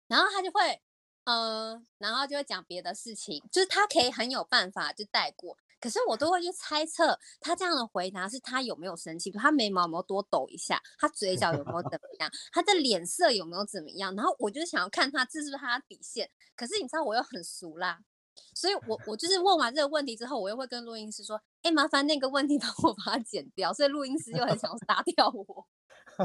[0.06, 0.80] 然后他就会，
[1.24, 18.00] 呃，然后就会讲别的事情，就是他可以很有办法就带过，可是我都会去猜测他这样的回答是他有没有生气，他眉毛有没有多抖一下，他嘴角有没有怎么样，他的脸色有没有怎么样，然后我就想要看他这是不是他的底线，可是你知道我又很俗啦，
[18.54, 25.66] 所以我我就是问完这个问题之后，我又会跟录音师说，哎，麻烦那个问题帮我把它剪掉，所以录音师又很想杀掉我。
[26.16, 26.24] 就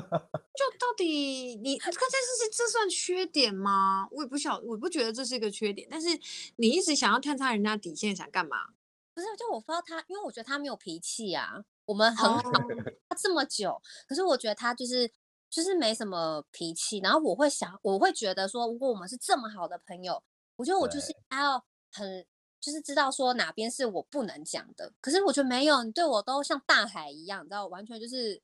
[0.79, 4.07] 到底你看这是这算缺点吗？
[4.11, 5.85] 我也不晓，我不觉得这是一个缺点。
[5.91, 6.07] 但是
[6.55, 8.55] 你一直想要探查人家底线，想干嘛？
[9.19, 11.63] 不是，就我不知道他，因为我觉得他没有脾气啊。
[11.85, 12.41] 我们很好，
[13.09, 15.11] 他这么久，可是我觉得他就是
[15.49, 16.99] 就是没什么脾气。
[16.99, 20.21] 然后我会想，我会觉得说，如果我们是这么好的朋友，
[20.55, 22.25] 我觉得我就是还要很
[22.61, 24.93] 就是知道说哪边是我不能讲的。
[25.01, 28.41] 可是我觉得没有，你对我都像大海一样，你知道，完全就是。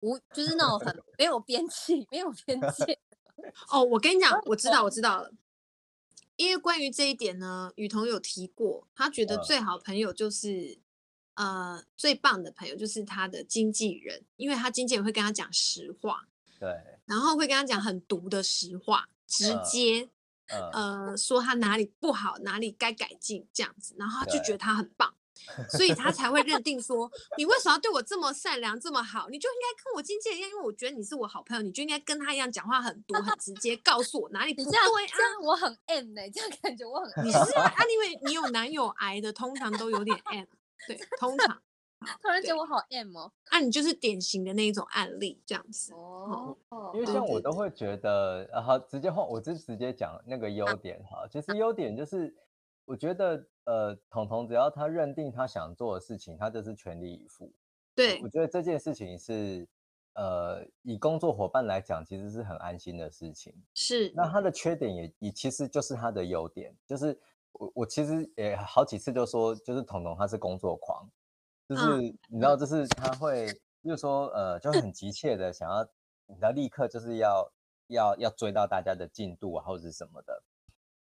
[0.00, 2.96] 无就是那种很 没有边际，没有边界。
[3.68, 5.28] 哦，我跟你讲，我知道，我知 道了。
[6.38, 10.78] 因为关于这一点呢，雨桐有提过，他觉得最好朋友就是，
[11.34, 16.28] 呃，最棒的朋友就是他的经纪人，因为他经纪人会跟他讲实话，
[16.60, 16.68] 对，
[17.06, 20.08] 然后会跟他讲很毒的实话，直接，
[20.72, 25.12] 呃，说他哪里不好，哪里该改进这样子，然后他就觉得他很棒。
[25.68, 29.28] 所以他才会认定说，你为什么要对我这么善良这么好？
[29.28, 34.82] 你就应该跟我经纪人一样，因为我觉得你是我好朋友，你就应该跟他一样讲话很多很直接，告诉我哪里不对啊。
[35.08, 37.24] 这样我很 M 呢、欸，这样感觉我很 M。
[37.26, 40.46] 你是啊，因为你有男友癌的，通常都有点 M。
[40.86, 41.60] 对，通常。
[42.22, 43.32] 突然觉得我好 M 哦。
[43.46, 45.92] 啊，你就是典型的那一种案例，这样子。
[45.94, 46.56] 哦。
[46.94, 51.26] 因为像我都会觉得，然后直接换，我就直接讲那个优点哈。
[51.30, 52.34] 其实优点就是。
[52.84, 57.52] 我觉得，呃，彤彤只要他认定他想做的事情，他就是全力以赴。
[57.94, 59.68] 对，我觉得这件事情是，
[60.14, 63.54] 呃，以工作伙伴来讲，其实是很安心的事情。
[63.74, 64.10] 是。
[64.16, 67.20] 那他的缺点也也其实就是他的优点，就是
[67.52, 71.06] 我我其实也好几次就说，就是彤彤他是工作狂，
[71.68, 73.48] 就是、嗯、你知道，就是他会，
[73.84, 75.86] 就是说，呃，就很急切的想要，
[76.26, 77.52] 你知道，立刻就是要
[77.88, 80.42] 要要追到大家的进度啊，或者是什么的。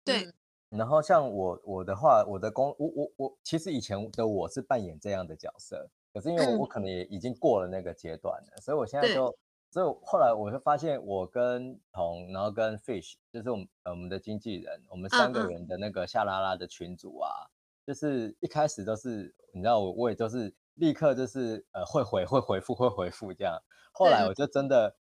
[0.03, 0.33] 对。
[0.75, 9.33] 嗯然后像我我的话，我的工我我我其实以前的我是扮演这样的角色，可是因为我我可能也已经过了那个阶段了，嗯、所以我现在就，
[9.71, 17.51] 所以后来我就发现，我跟彤，然后跟 Fish，就是我们呃我们的经纪人，我们三个人的那个夏拉拉的群组啊，嗯、
[17.87, 23.57] 就是一开始都是你知道我我也都是立刻就是呃会回会回复会回复这样，
[23.93, 24.97] 后来我就真的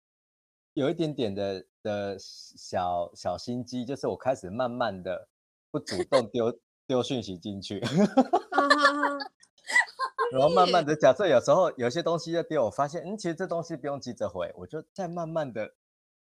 [0.73, 5.29] 有一点点的的小小心机，就是我开始慢慢的。
[5.73, 7.81] 不主动丢丢讯息进去
[10.31, 15.73] 然后慢慢的，假设有时候有些东西要丢，我发现，嗯，其实这东西不用急着回，我就再慢慢的，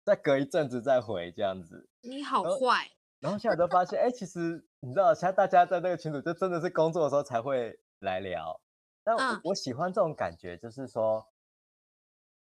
[0.03, 1.91] 再隔一阵子再回这样子。
[2.01, 2.91] 你好坏。
[3.21, 8.59] 然后现在都发现，哎，其实你知道，现在大家在那个群组，就真的是工作的时候才会来聊。
[9.03, 11.27] 但我，我喜欢这种感觉，就是说，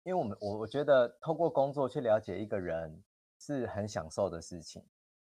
[0.05, 3.05] 因为我们我我觉得透过工作去了解一个人
[3.39, 4.83] 是很享受的事情。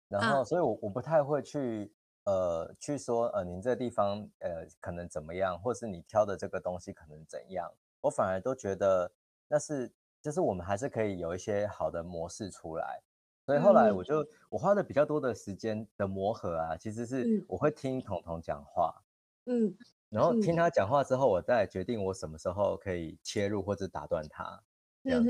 [0.09, 1.93] 然后，所以我，我我不太会去，
[2.25, 9.11] 呃，去说，呃，您这个地方，呃，可能怎么样，或是你挑的这个东西可能怎样，我反而都觉得
[9.47, 13.01] 那是，就是我们还是可以有一些好的模式出来。
[13.45, 19.03] 所以后来我就，我花的比较多的时间的磨合啊，其实是我会听彤彤讲话，
[19.45, 19.77] 嗯，
[20.09, 24.63] 然后听他讲话之后，我再决定我什么时候可以切入或者打断他，
[25.07, 25.27] 这样，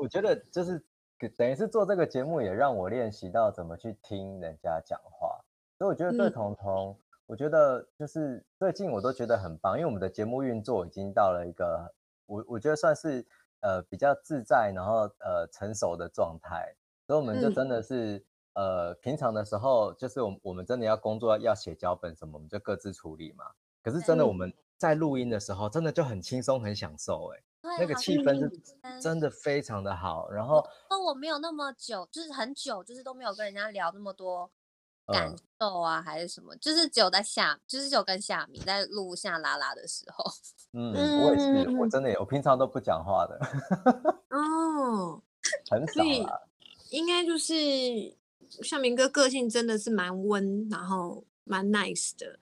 [0.00, 0.84] 我觉得就是。
[1.36, 5.40] 等于是做这个节目，也让我练习到怎么去听人家讲话。
[5.78, 11.92] 所以我觉得对彤彤，嗯、我觉得就是最近我都觉得很棒，因为我们的节目运作已经到了一个
[12.26, 13.26] 我我觉得算是
[13.60, 16.74] 呃比较自在，然后呃成熟的状态。
[17.06, 18.18] 所以我们就真的是、
[18.54, 23.44] 嗯、呃平常的时候，就是我们我们真的要工作要写脚本什么，我们就各自处理嘛。
[23.82, 27.44] 可是真的我们在录音的时候，真的就很轻松很享受哎、欸。
[27.78, 30.62] 那个气氛是真的非常的好，然后
[31.04, 34.50] 我，我没有那么久，就是很久，就是都没有跟人家聊那么多
[35.06, 40.24] 感受啊，嗯、还是什么，就是只有在下，就是只有跟夏米在录下拉拉的时候。
[40.72, 40.92] 嗯，
[41.22, 43.38] 我也是，我真的有，我平常都不讲话的。
[44.30, 45.22] 哦，
[45.70, 46.40] 很少啊。
[46.90, 47.54] 应该就是
[48.62, 52.38] 夏明哥个性真的是蛮温，然后蛮 nice 的。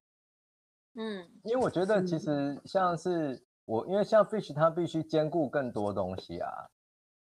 [0.95, 6.49] 嗯，因为我觉得其实像是我，因为像 Fish 他必须兼顾更多东西啊，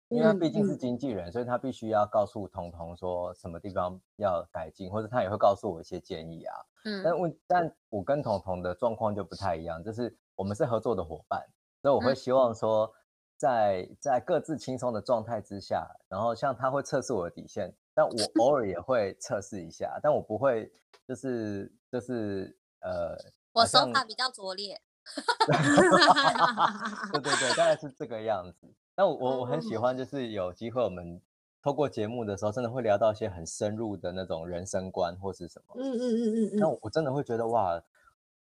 [0.09, 6.55] 因为他毕竟是经纪人，所以他必须要告诉彤彤说什么地方要改进，或者他也会告诉我一些建议啊。
[6.85, 11.45] 嗯，但我但我跟彤彤的状况就不太一样，就是我们是合作的伙伴，
[11.83, 12.91] 所以我会希望说
[13.37, 20.73] 在，在在各自轻松的状态之下，然后像他会测试我的底线，但我偶尔也会测试一下，但我不会
[21.07, 23.17] 就是就是呃。
[23.53, 24.81] 我手法比较拙劣，
[27.13, 28.73] 对对对，大概是这个样子。
[28.99, 31.23] 但我我我很喜欢，就是有机会我们
[31.63, 35.77] 透过节目的时候，真的会聊到一些很深入的那种人生观或是什么。
[35.79, 36.57] 嗯嗯嗯嗯嗯。
[36.57, 37.81] 那我真的会觉得哇，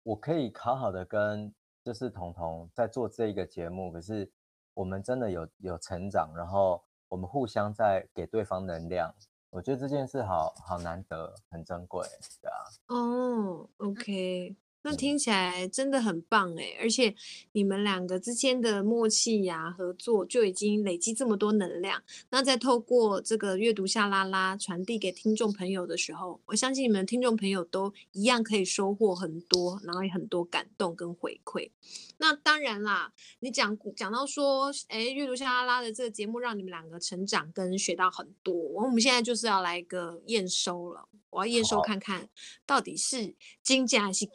[0.02, 1.54] 我可以好好的跟
[1.84, 4.28] 就是彤彤在做这一个节目，可是
[4.74, 9.14] 我们真的有有成长，然后我们互相在给对方能量。
[9.52, 12.04] 我觉得这件事好好难得，很珍贵，
[12.42, 12.58] 对啊。
[12.88, 14.56] 哦，OK。
[14.90, 17.14] 那听起来真的很棒哎，而且
[17.52, 22.02] 你们两个之间的默契呀、啊、合作就已经累积这么多能量。
[22.30, 31.70] 那在透过这个阅读下拉拉传递给听众朋友的时候，我相信你们听众朋友都一样可以收获很多，然后也很多感动跟回馈。
[32.20, 33.12] 那当然啦，
[33.42, 38.56] 你讲讲到说，哎，阅读下拉拉的这个节目让你们两个成长跟学到很多。
[38.56, 41.10] 我们现在就是要来一个验收了。
[41.30, 42.30] 我要验收看看，
[42.66, 44.34] 到底是金价还是假。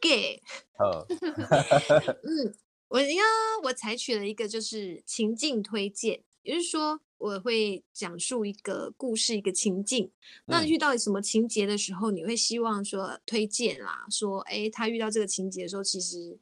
[0.77, 1.07] 好，
[2.25, 2.55] 嗯，
[2.89, 3.23] 我呀
[3.65, 10.11] 我采取了一个就是情境推荐，也就是说我会讲述一个故事，一个情境。
[10.47, 16.39] 那遇到什么情节的时候，你会希望说推荐啦，说哎，他遇到这个情节的时候，其实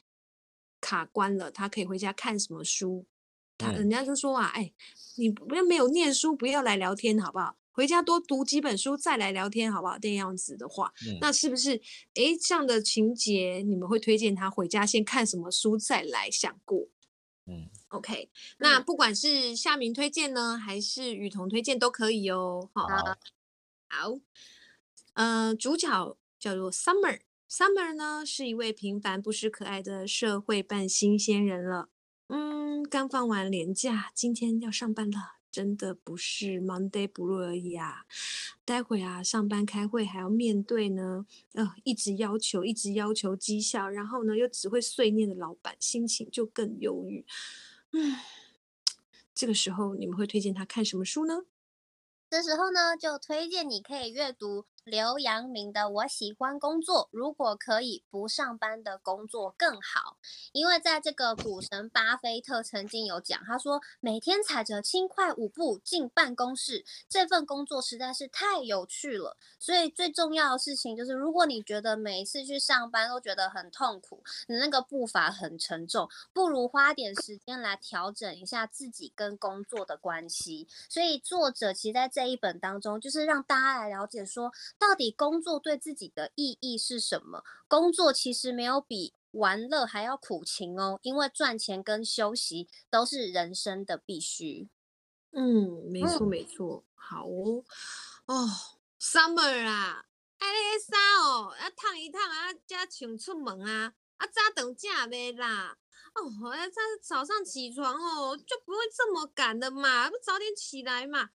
[0.80, 3.06] 卡关了，他可以回家看什么书？
[3.58, 4.72] 他人家就说啊，哎，
[5.16, 7.56] 你不要没有念书，不要来聊天，好不好？
[7.72, 9.98] 回家多读几本书，再来聊天，好不好？
[9.98, 11.80] 这样子的话，嗯、那是不是
[12.14, 16.88] 哎这样的情节，你们会推荐他回家先看什么书，再来想过？
[17.46, 18.30] 嗯，OK。
[18.58, 22.68] 那不管是夏明推荐呢，还是雨桐推荐都可以哦。
[22.74, 22.86] 好，
[23.88, 24.18] 好。
[25.14, 31.88] 呃，主角叫做 Summer，Summer Summer 呢是一位平凡不失可爱的社会半新鲜人了。
[32.28, 35.39] 嗯，刚放完年假，今天要上班了。
[35.50, 38.06] 真的不是 Monday Blue 而已啊！
[38.64, 47.26] 待会啊，上班开会还要面对呢，呃，一直要求，一直要求绩效，然后呢，又只会碎念的老板，心情就更忧郁。
[47.92, 48.24] 唉，
[49.34, 51.44] 这个时候你们会推荐他看什么书呢？
[52.30, 54.66] 这时候呢，就推荐你可以阅读。
[54.84, 60.16] 刘阳明的《我喜欢工作》，如果可以不上班的工作更好，
[60.52, 69.36] 因为在这个股神巴菲特曾经有讲，他说每天踩着轻快舞步进办公室，这份工作实在是太有趣了。
[69.58, 80.66] 所以最重要的事情就是，如果你觉得每一次去上班都觉得很痛苦，你那个步伐很沉重，不如花点时间来调整一下自己跟工作的关系。
[80.88, 84.50] 所以作者其实在这一本当中，就是让大家来了解说。
[84.80, 87.44] 到底工作对自己的意义是什么？
[87.68, 94.70] 工作其实没有比玩乐还要苦情哦，因为赚钱跟休息都是人生的必须。
[95.32, 96.82] 嗯，没错没错。
[96.94, 97.62] 好哦，
[98.24, 98.48] 哦
[98.98, 100.06] ，Summer 啊，
[100.38, 105.76] 哎，那个衫哦，要烫一烫啊，加请出门啊，啊，早等假呗啦。
[106.14, 111.30] 哦，我要早早上起床哦，就不会这么赶的嘛，不早点起来嘛。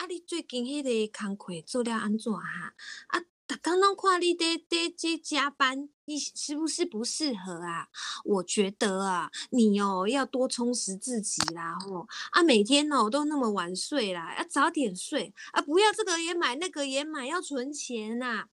[0.00, 0.06] 啊！
[0.06, 2.74] 你最近迄个工课做了安怎哈？
[3.08, 7.86] 啊，逐工拢看你在在在加班，你是不是不适合啊？
[8.24, 12.08] 我觉得啊，你哦要多充实自己啦吼！
[12.30, 15.60] 啊，每天哦都那么晚睡啦，要早点睡啊！
[15.60, 18.46] 不要这个也买，那个也买，要存钱呐！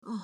[0.00, 0.22] 哦，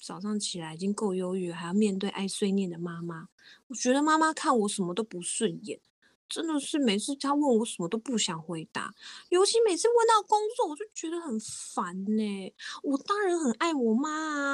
[0.00, 3.30] 早上起来已经够忧郁，还要面对爱碎念的妈妈，
[3.66, 5.80] 我觉得妈妈看我什么都不顺眼。
[6.28, 8.92] 真的是每次他问我什么都不想回答，
[9.28, 12.54] 尤其每次问到工作，我就觉得很烦呢。
[12.82, 14.10] 我当然很爱我妈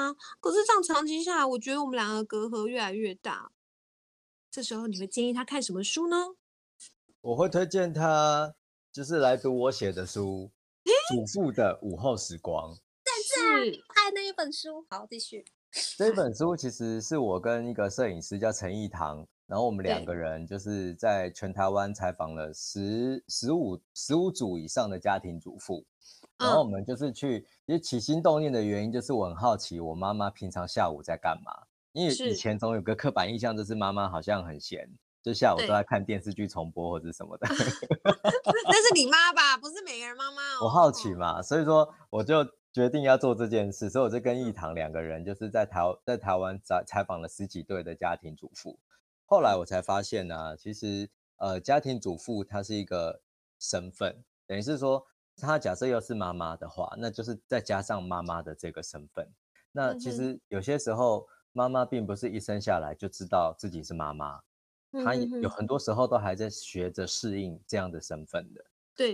[0.08, 3.50] 啊，可是这样长期下来，我觉得我们两个隔阂越来越大。
[4.50, 6.34] 这时候你会建议他看什么书呢？
[7.22, 8.54] 我会推荐他
[8.92, 10.50] 就是来读我写的书，
[11.14, 12.74] 《祖父的午后时光》。
[13.02, 14.84] 但是爱那一本书。
[14.90, 15.44] 好，继续。
[15.96, 19.26] 这本书其实是我跟一个摄影师叫陈义堂。
[19.52, 25.84] 然后我们两个人就是在全台湾采访了十十五十五组以上的家庭主妇，
[26.38, 31.52] 然后我们就是去，因为起心动念的原因就是我很好奇我妈妈平常下午在干嘛，
[31.92, 34.88] 因为以前总有个刻板印象就是妈妈好像很闲，
[35.22, 37.46] 就下午都在看电视剧重播或者什么的。
[38.64, 39.58] 那是你妈吧？
[39.58, 40.64] 不是每个人妈妈哦。
[40.64, 42.42] 我好奇嘛，所以说我就
[42.72, 48.78] 决定要做这件事，所以我就跟一堂两个人就是在台在台湾采采访了十几对的家庭主妇。
[49.32, 51.08] 后来我才发现呢、啊，其实
[51.38, 53.22] 呃家庭主妇她是一个
[53.58, 55.02] 身份，等于是说
[55.38, 59.26] 她假设又是妈妈的话，那就是再加上妈妈的这个身份。
[59.72, 64.38] 那其实有些时候妈妈并不是一生下来就知道自己是妈妈。
[65.02, 68.62] 她有很多时候都还在学着适应这样的身份的，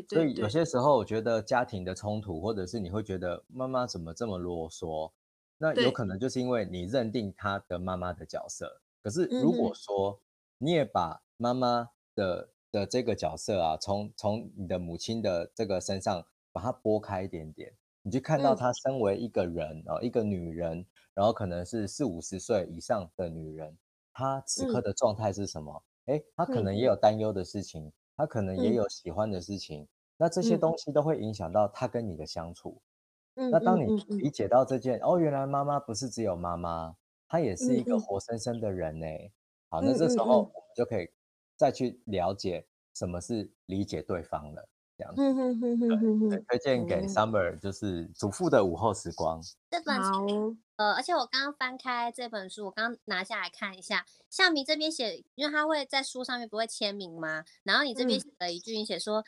[0.09, 5.13] 对，所以有些时候我觉得家庭的冲突，或者是你会觉得妈妈怎么这么啰嗦，
[5.59, 8.81] 那有可能就是因为你认定她的妈妈的角色。
[9.09, 10.21] 可是如果说
[10.59, 20.85] 你也把妈妈的的这个角色啊，从从你的母亲的这个身上把它拨开一点点，你就看到她身为一个人啊，一个女人，
[21.15, 23.75] 然后可能是四五十岁以上的女人。
[24.13, 25.83] 她此刻的状态是什么？
[26.05, 29.89] 哎、嗯，他可能也有担忧的事情，他、嗯、可能也有喜欢的事情、嗯。
[30.19, 32.83] 那这些东西都会影响到她跟你的相处。
[33.37, 33.87] 嗯，那当你
[34.19, 36.95] 理解到这件，哦，原来妈妈不是只有妈妈，
[37.29, 39.07] 她也是一个活生生的人呢。
[39.69, 41.09] 好，那这时候我们就可以
[41.57, 44.69] 再去了解什么是理解对方了。
[44.97, 49.41] 这样子，推荐给 Summer 就是祖父的午后时光。
[49.71, 57.45] 这本书，呃，而且我刚刚翻开这本书，我刚刚拿下来看一下，夏明这边写，因为他会在书上面不会签名吗？
[57.63, 59.25] 然后你这边写了一句，你写说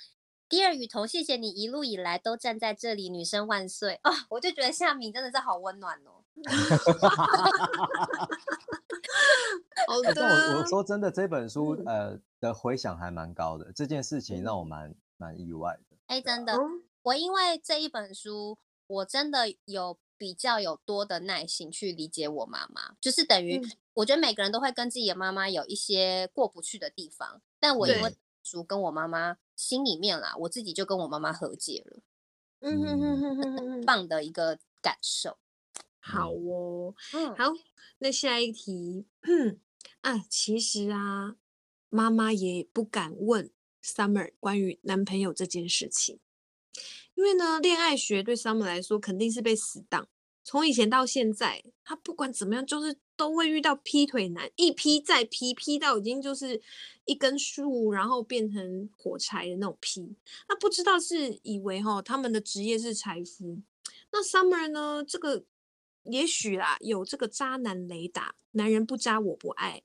[0.48, 6.24] ，Dear 雨桐，谢谢你一路以来都站在这里，女生万岁哦，我就觉得夏明真的是好温暖哦。
[9.88, 14.94] 好的，我我说真的，这本书呃的回响还蛮高的，这件事情让我蛮。
[15.20, 16.58] 蛮意外的，哎、欸，真的，
[17.02, 23.60] 我因为这一本书，我真的有比较有多的耐心去理解我妈妈，就是等于，
[23.92, 31.98] 我觉得每个人都会跟自己的妈妈有一些过不去的地方，但我因为书跟我妈妈心里面啦，我自己就跟我妈妈和解了，
[32.60, 35.36] 嗯哼哼哼哼，很棒的一个感受。
[36.00, 37.52] 好哦，嗯，好，
[37.98, 39.06] 那下一题，
[40.00, 41.36] 啊，其实啊，
[41.88, 43.50] 妈妈也不敢问。
[43.82, 46.20] Summer 关于男朋友这件事情，
[47.14, 50.06] 因为呢，恋爱学对 Summer 来说肯定是被死挡。
[50.44, 56.60] 从以前到现在，他不管怎么样，就是都会遇到劈腿男，一劈再劈，劈到已经就是
[57.06, 60.14] 一根树，然后变成火柴的那种劈。
[60.48, 63.62] 那不知道是以为哈，他们的职业是柴夫。
[64.12, 65.44] 那 Summer 呢，这个
[66.04, 69.82] 也许啦，有这个渣男雷达，男人不渣我不爱。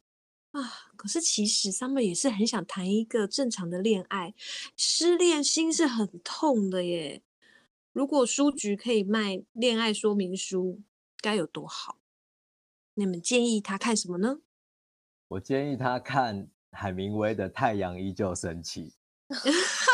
[0.52, 4.34] 啊，可是其实 Summer 也是很想谈一个正常的恋爱，
[4.78, 7.22] 失恋心是很痛的耶。
[7.92, 10.82] 如果书局可以卖恋爱说明书，
[11.22, 11.98] 该有多好？
[12.94, 14.40] 你们建议他看什么呢？
[15.28, 18.94] 我建议他看海明威的《太阳依旧升起》。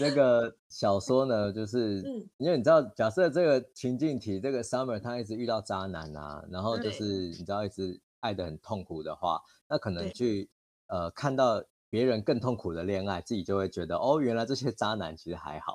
[0.00, 8.00] 这个小说呢，就是、嗯、因为你知道，假设这个情境题，这个 Summer 他一直遇到渣男啊，然后就是你知道一直。
[8.22, 10.50] 爱的很痛苦的话，那可能去
[10.88, 15.74] 呃看到别人更痛苦的恋爱，自己就会觉得哦，原来这些渣男其实还好。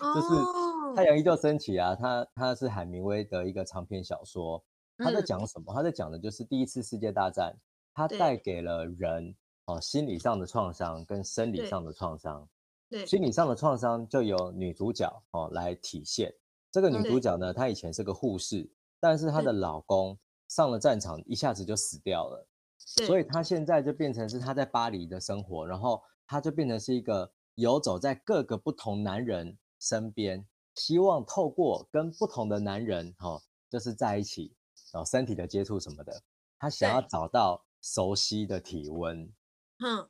[0.00, 4.64] 哦、 就是太阳依旧升起啊，他他是海明威的一个长篇小说，
[4.96, 5.70] 他在讲什么？
[5.70, 7.54] 嗯、他在讲的就是第一次世界大战，
[7.92, 12.48] 他带给了人哦心理上的创伤跟生理上的创伤。
[12.92, 16.32] 对，心理上的创伤就由女主角哦来体现。
[16.70, 18.70] 这个女主角呢，她以前是个护士，
[19.00, 20.16] 但是她的老公。
[20.48, 22.46] 上了战场，一下子就死掉了，
[23.06, 34.54] 所以她现在就变成是她在巴黎的生活，然后她就变成是一个游走在各个不同男人身边，希望透过跟不同的男人，哈、哦，就是在一起，
[34.92, 36.22] 然后身体的接触什么的，
[36.58, 39.32] 她想要找到熟悉的体温，
[39.78, 40.06] 嗯，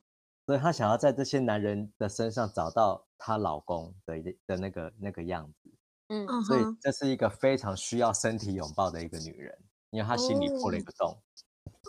[0.46, 4.14] 所以她想要在这些男人的身上找到她老公的
[4.46, 5.70] 的那个那个样子，
[6.08, 9.56] 嗯，所以这是一个非常需要身体拥抱的一个女人。
[9.90, 11.14] 因为她心里破了一个洞。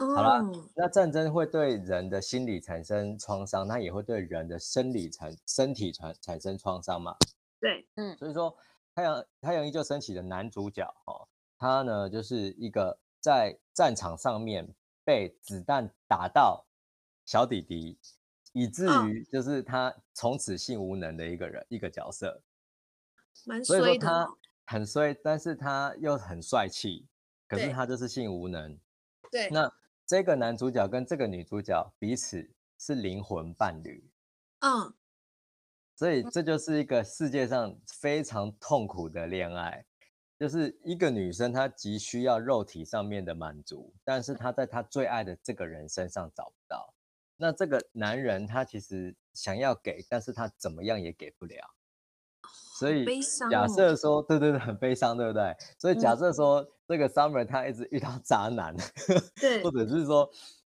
[0.01, 0.15] Oh.
[0.15, 0.43] 好了，
[0.75, 7.15] 那战争会对人的心理产生创伤，那也会对人的生理产身体产产生创伤嘛？
[7.61, 8.53] 对，嗯，所以说
[8.93, 11.27] 太阳太阳依旧升起的男主角哦，
[11.57, 14.67] 他呢就是一个在战场上面
[15.05, 16.65] 被子弹打到
[17.25, 17.97] 小弟弟，
[18.53, 21.67] 以至于就是他从此性无能的一个人，oh.
[21.69, 22.41] 一个角色，
[23.45, 23.83] 蛮衰的。
[23.83, 24.33] 所以说他
[24.65, 27.05] 很衰，但是他又很帅气。
[27.45, 28.75] 可是他就是性无能，
[29.29, 29.47] 对。
[29.51, 29.71] 那
[30.07, 32.49] 这个男主角跟这个女主角彼此
[32.79, 34.09] 是灵魂伴侣，
[34.61, 34.91] 嗯。
[35.95, 39.85] 所以这就是一个世界上非常痛苦的恋爱，
[40.39, 46.91] 就是一个女生她急需要肉体上面的满足，但是她在她最爱的这个人身上找不到。
[47.43, 51.75] 那这个男人他其实想要给，但是他怎么样也给不了。
[52.79, 53.05] 所以
[53.51, 55.53] 假设说，对对对，很悲伤，对不对？
[55.77, 58.73] 所以假设说，这个 Summer 他一直遇到渣男，
[59.35, 60.31] 对，或者是说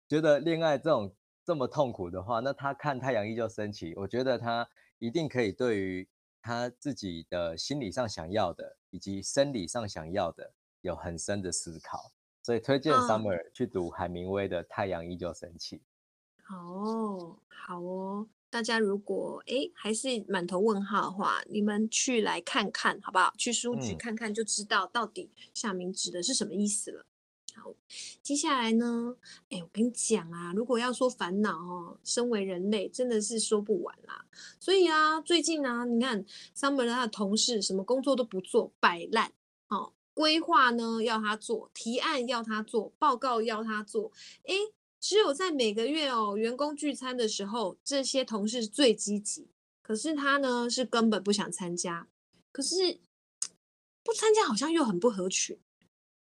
[0.09, 1.14] 觉得恋爱这种
[1.45, 6.09] 这么痛苦的话，那他看太阳依旧升起，我觉得他一定可以对于
[6.43, 12.11] 他自己的心理上想要的，以及生理上想要的，有很深的思考。
[12.43, 15.77] 所以推荐 Summer 去读海明威的《太阳依旧升起》。
[16.49, 23.34] 哦，好哦，大家如果诶还是满头问号的话，你们去来看看好不好？
[23.36, 27.05] 去书局看看就知道到底夏明指的是什么意思了。
[27.57, 27.74] 嗯、好，
[28.22, 29.16] 接下来呢，
[29.51, 34.24] 哎，我跟你讲啊，如果要说烦恼哦，身为人类真的是说不完啦。
[34.61, 36.24] 所以啊，最近啊，你看
[36.55, 39.32] Summer 他的同事什么工作都不做，摆烂
[39.68, 39.92] 哦。
[40.14, 44.11] 规划呢要他做，提案要他做，报告要他做。
[44.44, 44.55] 哎，
[45.09, 49.49] 只有在每个月哦员工聚餐的时候，这些同事最积极。
[49.81, 52.09] 可是他呢是根本不想参加。
[52.51, 52.99] 可是
[54.03, 55.57] 不参加好像又很不合群，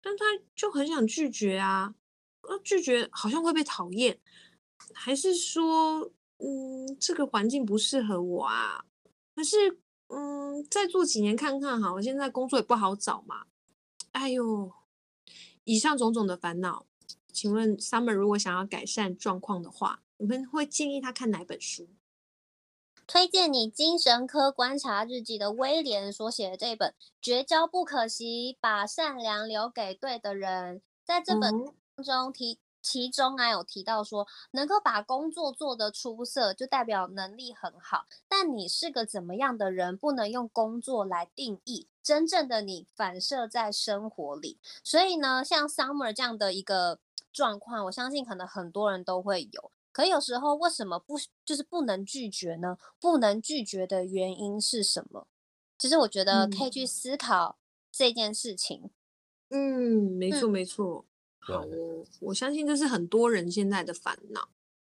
[0.03, 1.95] 但他就很想拒绝啊。
[2.63, 4.21] 拒绝好像会被讨厌，
[4.93, 8.85] 还是说嗯这个环境不适合我啊？
[9.35, 9.79] 可是
[10.09, 13.47] 嗯再做几年看看好，现在工作也不好找嘛。
[14.13, 14.71] 哎呦，
[15.65, 16.85] 以上种种的烦恼，
[17.35, 21.89] 请问 Summer 如果想要改善状况的话，我们会建议他看哪本书？
[23.07, 30.79] 推荐你精神科观察日记的威廉所写的这本《绝交不可惜，把善良留给对的人》。
[31.05, 31.67] 在这本
[31.97, 38.07] 当中提，嗯、其中啊有提到说，能够把工作做得出色，就代表能力很好。
[38.27, 41.89] 但你是个怎么样的人，不能用工作来定义。
[42.03, 46.99] 真正的你反射在生活里，所以呢，像 Summer 这样的一个
[47.35, 49.71] 状况，我相信可能很多人都会有。
[49.93, 52.79] 可有时候为什么不就是不能拒绝呢？
[52.99, 55.27] 不能拒绝的原因是什么？
[55.77, 57.59] 其实我觉得可以去思考
[57.93, 58.91] 这件事情。
[59.51, 61.05] 嗯，没错没错。
[61.41, 64.49] 好哦，我相信这是很多人现在的烦恼。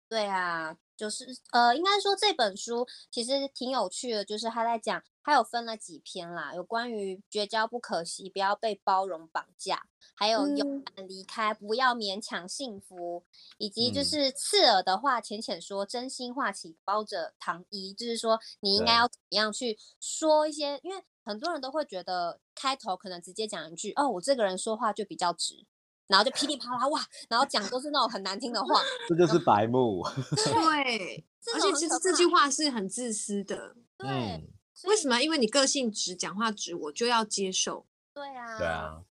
[0.09, 0.77] 对啊。
[0.97, 13.23] 就是呃，应该说这本书其实挺有趣的，就是他在讲，他有分了几篇啦，有关于绝交不可惜，不要被包容绑架，还有勇敢离开，不要勉强幸福，
[13.57, 25.65] 以及就是刺耳的话浅浅说，真心话起包着糖衣，就是说你应该要怎么样去说一些，因为很多人都会觉得开头可能直接讲一句，哦，我这个人说话就比较直。
[26.07, 26.99] 然后就噼里啪啦哇，
[27.29, 30.03] 然后讲都是那种很难听的话， 这就是白目。
[30.43, 33.77] 对， 而且其实这句话是很自私的。
[33.97, 34.45] 对，
[34.85, 35.21] 为什么？
[35.21, 37.85] 因为你个性直，讲话直，我就要接受。
[38.13, 39.03] 对啊，对啊。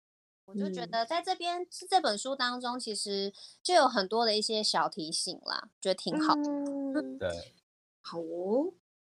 [0.46, 6.34] 我就觉得在这边这本书当中，其实就有很多的一些小提醒啦，觉得挺好。
[6.34, 7.54] 嗯，对，
[8.00, 8.72] 好哦。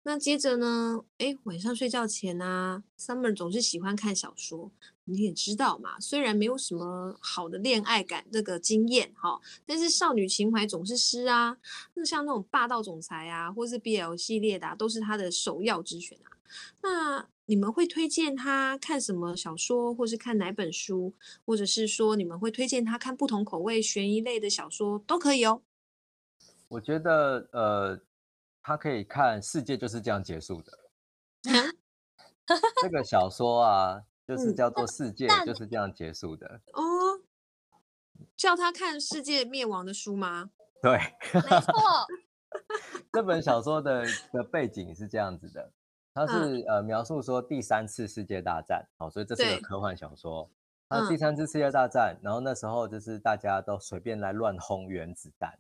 [0.03, 1.03] 那接着呢？
[1.17, 4.71] 哎，晚上睡觉前啊，Summer 总是喜欢看小说。
[5.03, 11.57] 你也知道嘛，虽然没有什么好的恋爱感这个经验哈，但是少女情怀总是诗啊。
[11.95, 16.31] 那像那种霸道总裁啊，或是 BL 系列的，都是他的首要之选啊。
[16.81, 21.13] 那你们会推荐他看什么小说，或是看哪本书，
[21.45, 25.61] 或者是说你们会推荐他看不同口味悬疑类的小说都可以哦。
[26.69, 27.99] 我觉得呃。
[28.62, 30.72] 他可以看《世界就是这样结束的》
[32.82, 37.22] 这个小说啊，就 是叫做《世界就是这样结束的》哦。
[38.36, 40.51] 叫他看世界灭亡的书吗？
[40.82, 40.97] 对，
[41.34, 41.74] 没错。
[43.14, 44.03] 这本小说的
[44.34, 45.72] 的背景是这样子的，
[46.14, 50.49] 它是呃描述说第三次世界大战，哦，所以这是个科幻小说。
[50.89, 55.60] 那第三次世界大战，然后那时候就是大家都随便来乱轰原子弹。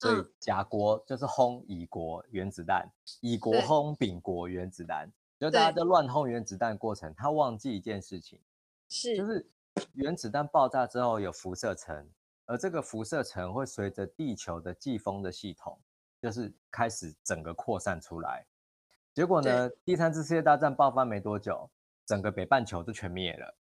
[0.00, 2.90] 所以甲国就是轰乙国原子弹，
[3.20, 8.40] 乙国轰丙国原子弹，就大家都乱轰原子弹过程，他忘记一件事情，
[8.88, 9.46] 是就是
[9.92, 12.08] 原子弹爆炸之后有辐射层，
[12.46, 15.78] 而这个辐射层会随着地球的季风的系统，
[16.22, 18.46] 就是开始整个扩散出来。
[19.12, 21.68] 结果呢，第三次世界大战爆发没多久，
[22.06, 23.54] 整个北半球都全灭了，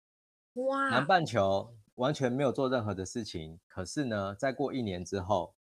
[0.66, 0.90] 哇！
[0.90, 5.54] 南半球完全没有做任何的事情，可是呢，再过一年之后。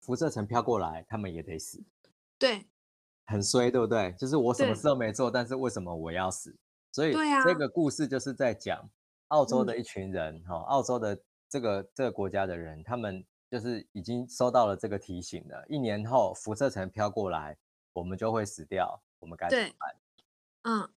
[0.00, 1.82] 辐射层飘过来，他们也得死。
[2.38, 2.66] 对，
[3.26, 4.12] 很衰，对不对？
[4.18, 6.56] 就是我什么事都没做，但是为什么我要死？
[6.92, 7.12] 所以，
[7.44, 8.88] 这个故事就是在讲
[9.28, 15.64] 澳洲的一群人，哈、嗯，澳洲的这个这个国家的人，他们就是已经收到了这个提醒了。
[15.68, 17.56] 一年后，辐射层飘过来，
[17.92, 19.96] 我们就会死掉，我们该怎么办？
[20.62, 20.90] 嗯。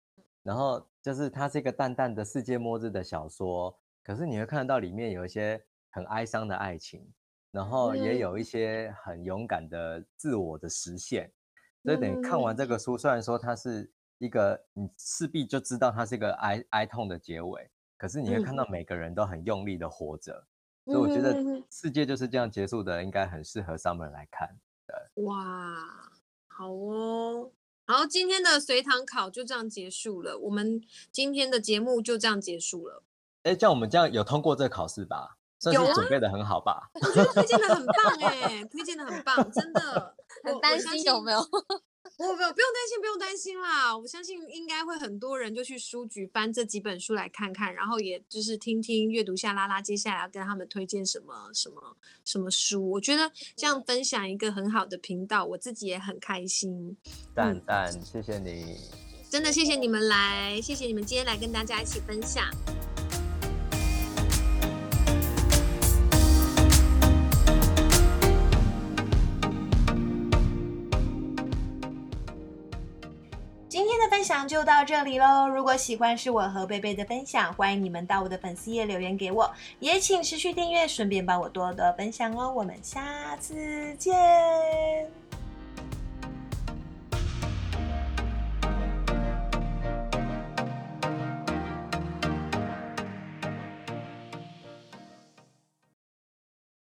[0.43, 7.07] 然后就是它是一个淡淡的世界末日的小说，可是你会看得到里面有一些很哀伤的爱情。
[7.51, 11.33] 然后也有一些很勇敢的自我的实现。
[11.85, 20.45] 所以等于看完这个书，虽然说它是一个你势必就知道它是一个哀哀痛的结尾，可是你会看到每个人都很用力的活着。
[20.85, 24.59] 所以我觉得世界就是这样结束的，应该很适合 Summer 来看。
[24.87, 25.41] 对，哇，
[26.47, 27.53] 好哦，
[27.87, 30.83] 好，今天的随堂考就这样结束了，我们
[31.13, 33.03] 今天的节目就这样结束了。
[33.45, 35.38] 哎，像我们这样有通过这个考试吧？
[35.59, 36.91] 算是准备的很好吧？
[36.95, 40.15] 我觉得推荐的很棒哎，推荐的很棒，真的。
[40.45, 41.41] 很担心有没有？
[42.17, 43.97] 不不不用担心，不用担心啦！
[43.97, 52.91] 我相信应该会很多人就去书局翻这几本书来看看，然后也就是听听阅读下拉拉接下来要跟他们推荐什么什么什么书。
[52.91, 56.97] 我觉得这样分享一个很好的频道，我自己也很开心。
[57.35, 58.77] 赞赞，谢谢你，
[59.31, 62.49] 真的谢谢你们来，谢谢你们今天来跟大家一起分享。
[74.19, 75.47] 分享就到这里喽！
[75.47, 79.49] 如果喜欢是我和贝贝的分享，欢迎你们到我的粉丝页留言给我，
[79.79, 82.53] 也请持续订阅，顺便帮我多多分享哦！
[82.53, 84.13] 我们下次见。